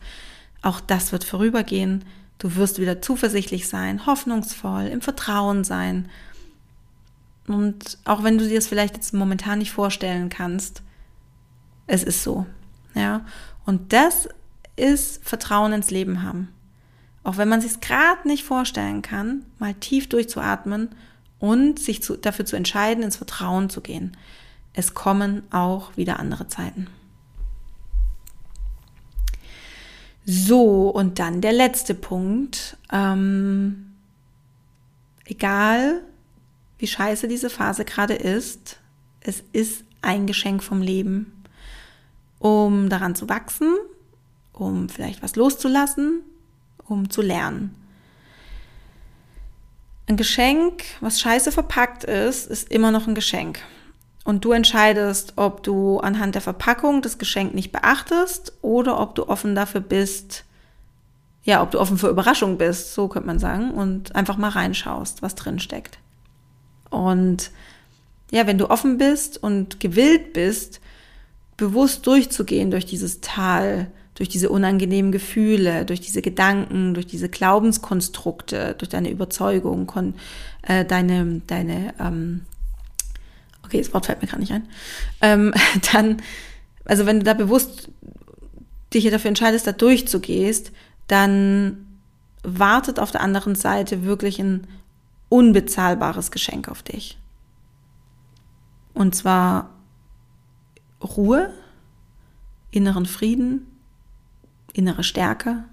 [0.62, 2.04] Auch das wird vorübergehen.
[2.40, 6.10] Du wirst wieder zuversichtlich sein, hoffnungsvoll, im Vertrauen sein.
[7.48, 10.82] Und auch wenn du dir das vielleicht jetzt momentan nicht vorstellen kannst,
[11.88, 12.46] es ist so.
[12.94, 13.26] Ja.
[13.66, 14.30] Und das
[14.76, 16.50] ist Vertrauen ins Leben haben.
[17.24, 20.90] Auch wenn man sich gerade nicht vorstellen kann, mal tief durchzuatmen
[21.40, 24.16] und sich zu, dafür zu entscheiden, ins Vertrauen zu gehen.
[24.74, 26.88] Es kommen auch wieder andere Zeiten.
[30.26, 32.78] So, und dann der letzte Punkt.
[32.92, 33.94] Ähm,
[35.26, 36.02] egal,
[36.78, 38.80] wie scheiße diese Phase gerade ist,
[39.22, 41.35] es ist ein Geschenk vom Leben,
[42.40, 43.74] um daran zu wachsen,
[44.54, 46.22] um vielleicht was loszulassen,
[46.88, 47.76] um zu lernen.
[50.08, 53.60] Ein Geschenk, was scheiße verpackt ist, ist immer noch ein Geschenk.
[54.24, 59.28] Und du entscheidest, ob du anhand der Verpackung das Geschenk nicht beachtest oder ob du
[59.28, 60.46] offen dafür bist,
[61.44, 65.22] ja, ob du offen für Überraschung bist, so könnte man sagen, und einfach mal reinschaust,
[65.22, 66.00] was drin steckt.
[66.90, 67.52] Und
[68.32, 70.82] ja, wenn du offen bist und gewillt bist,
[71.58, 78.76] bewusst durchzugehen durch dieses Tal, durch diese unangenehmen Gefühle, durch diese Gedanken, durch diese Glaubenskonstrukte,
[78.78, 79.92] durch deine Überzeugung,
[80.62, 82.42] äh, deine, deine ähm,
[83.64, 84.68] okay, das Wort fällt mir gerade nicht ein,
[85.22, 85.54] ähm,
[85.94, 86.22] dann,
[86.86, 87.90] also wenn du da bewusst
[88.94, 90.72] dich dafür entscheidest, da durchzugehst,
[91.08, 91.86] dann
[92.44, 94.68] wartet auf der anderen Seite wirklich ein
[95.30, 97.18] unbezahlbares Geschenk auf dich.
[98.94, 99.75] Und zwar
[101.06, 101.52] Ruhe,
[102.72, 103.68] inneren Frieden,
[104.74, 105.64] innere Stärke,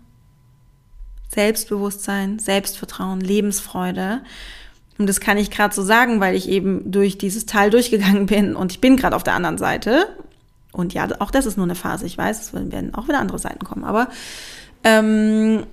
[1.28, 4.22] Selbstbewusstsein, Selbstvertrauen, Lebensfreude.
[4.98, 8.54] Und das kann ich gerade so sagen, weil ich eben durch dieses Tal durchgegangen bin
[8.54, 10.06] und ich bin gerade auf der anderen Seite.
[10.72, 12.06] Und ja, auch das ist nur eine Phase.
[12.06, 13.84] Ich weiß, es werden auch wieder andere Seiten kommen.
[13.84, 14.08] Aber
[14.84, 15.66] ähm,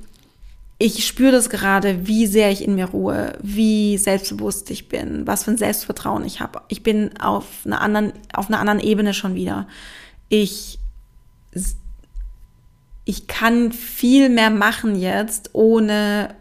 [0.82, 5.44] ich spüre das gerade, wie sehr ich in mir ruhe, wie selbstbewusst ich bin, was
[5.44, 6.62] für ein Selbstvertrauen ich habe.
[6.70, 9.68] Ich bin auf einer anderen, auf einer anderen Ebene schon wieder.
[10.30, 10.80] Ich,
[13.04, 16.34] ich kann viel mehr machen jetzt, ohne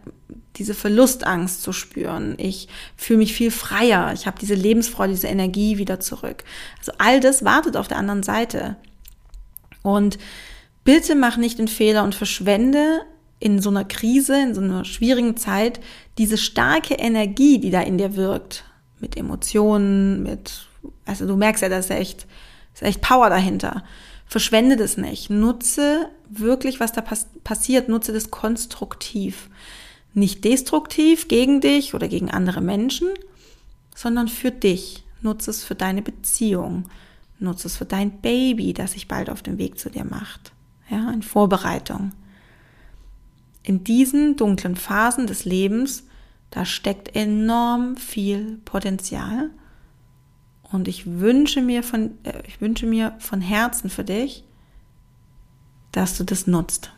[0.55, 2.35] diese Verlustangst zu spüren.
[2.37, 4.13] Ich fühle mich viel freier.
[4.13, 6.45] Ich habe diese Lebensfreude, diese Energie wieder zurück.
[6.77, 8.77] Also all das wartet auf der anderen Seite.
[9.83, 10.17] Und
[10.85, 13.01] bitte mach nicht den Fehler und verschwende
[13.39, 15.79] in so einer Krise, in so einer schwierigen Zeit,
[16.17, 18.65] diese starke Energie, die da in dir wirkt,
[18.99, 20.67] mit Emotionen, mit,
[21.05, 22.27] also du merkst ja, da ist echt,
[22.73, 23.83] ist echt Power dahinter.
[24.25, 25.29] Verschwende das nicht.
[25.29, 29.49] Nutze wirklich, was da pass passiert, nutze das konstruktiv
[30.13, 33.09] nicht destruktiv gegen dich oder gegen andere Menschen,
[33.95, 35.03] sondern für dich.
[35.21, 36.85] Nutze es für deine Beziehung.
[37.39, 40.51] Nutze es für dein Baby, das sich bald auf den Weg zu dir macht.
[40.89, 42.11] Ja, in Vorbereitung.
[43.63, 46.05] In diesen dunklen Phasen des Lebens,
[46.49, 49.49] da steckt enorm viel Potenzial.
[50.71, 54.43] Und ich wünsche mir von, äh, ich wünsche mir von Herzen für dich,
[55.91, 56.91] dass du das nutzt.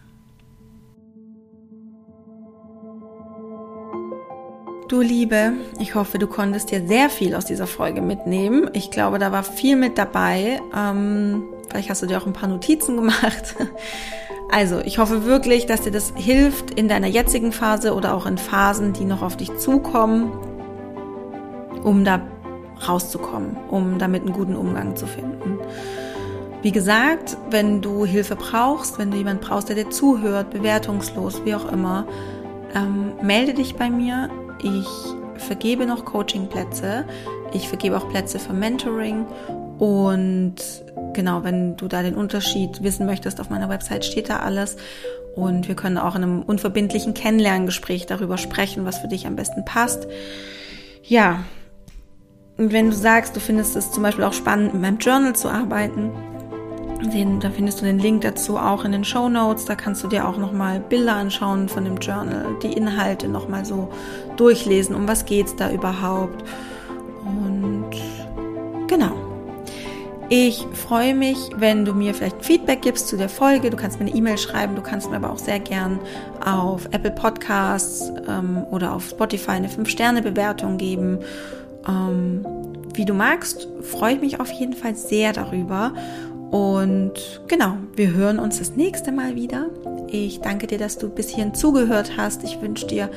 [4.91, 8.69] Du Liebe, ich hoffe, du konntest dir sehr viel aus dieser Folge mitnehmen.
[8.73, 10.59] Ich glaube, da war viel mit dabei.
[10.75, 13.55] Ähm, vielleicht hast du dir auch ein paar Notizen gemacht.
[14.51, 18.37] Also, ich hoffe wirklich, dass dir das hilft in deiner jetzigen Phase oder auch in
[18.37, 20.31] Phasen, die noch auf dich zukommen,
[21.83, 22.21] um da
[22.87, 25.57] rauszukommen, um damit einen guten Umgang zu finden.
[26.61, 31.55] Wie gesagt, wenn du Hilfe brauchst, wenn du jemanden brauchst, der dir zuhört, bewertungslos, wie
[31.55, 32.05] auch immer,
[32.75, 34.29] ähm, melde dich bei mir.
[34.61, 34.87] Ich
[35.37, 37.05] vergebe noch Coachingplätze.
[37.53, 39.25] Ich vergebe auch Plätze für Mentoring.
[39.79, 40.55] Und
[41.13, 44.77] genau, wenn du da den Unterschied wissen möchtest, auf meiner Website steht da alles.
[45.35, 49.63] Und wir können auch in einem unverbindlichen Kennenlerngespräch darüber sprechen, was für dich am besten
[49.63, 50.07] passt.
[51.03, 51.43] Ja,
[52.57, 55.49] und wenn du sagst, du findest es zum Beispiel auch spannend, mit meinem Journal zu
[55.49, 56.11] arbeiten,
[57.09, 59.65] den, da findest du den Link dazu auch in den Show Notes.
[59.65, 63.89] Da kannst du dir auch nochmal Bilder anschauen von dem Journal, die Inhalte nochmal so
[64.37, 64.95] durchlesen.
[64.95, 66.43] Um was geht's da überhaupt?
[67.25, 67.89] Und
[68.87, 69.30] genau.
[70.33, 73.69] Ich freue mich, wenn du mir vielleicht Feedback gibst zu der Folge.
[73.69, 75.99] Du kannst mir eine E-Mail schreiben, du kannst mir aber auch sehr gern
[76.39, 81.19] auf Apple Podcasts ähm, oder auf Spotify eine 5-Sterne-Bewertung geben.
[81.85, 82.45] Ähm,
[82.93, 85.91] wie du magst, freue ich mich auf jeden Fall sehr darüber.
[86.51, 87.13] Und
[87.47, 89.69] genau, wir hören uns das nächste Mal wieder.
[90.09, 92.43] Ich danke dir, dass du bis hierhin zugehört hast.
[92.43, 93.09] Ich wünsche dir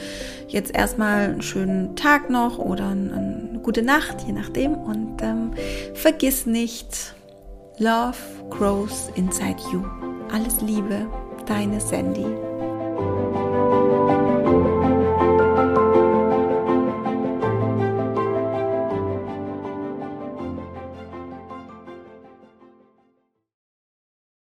[0.47, 4.75] jetzt erstmal einen schönen Tag noch oder eine gute Nacht, je nachdem.
[4.75, 5.51] Und ähm,
[5.95, 7.15] vergiss nicht,
[7.79, 8.17] Love
[8.51, 9.83] grows inside you.
[10.33, 11.09] Alles Liebe,
[11.47, 12.44] deine Sandy.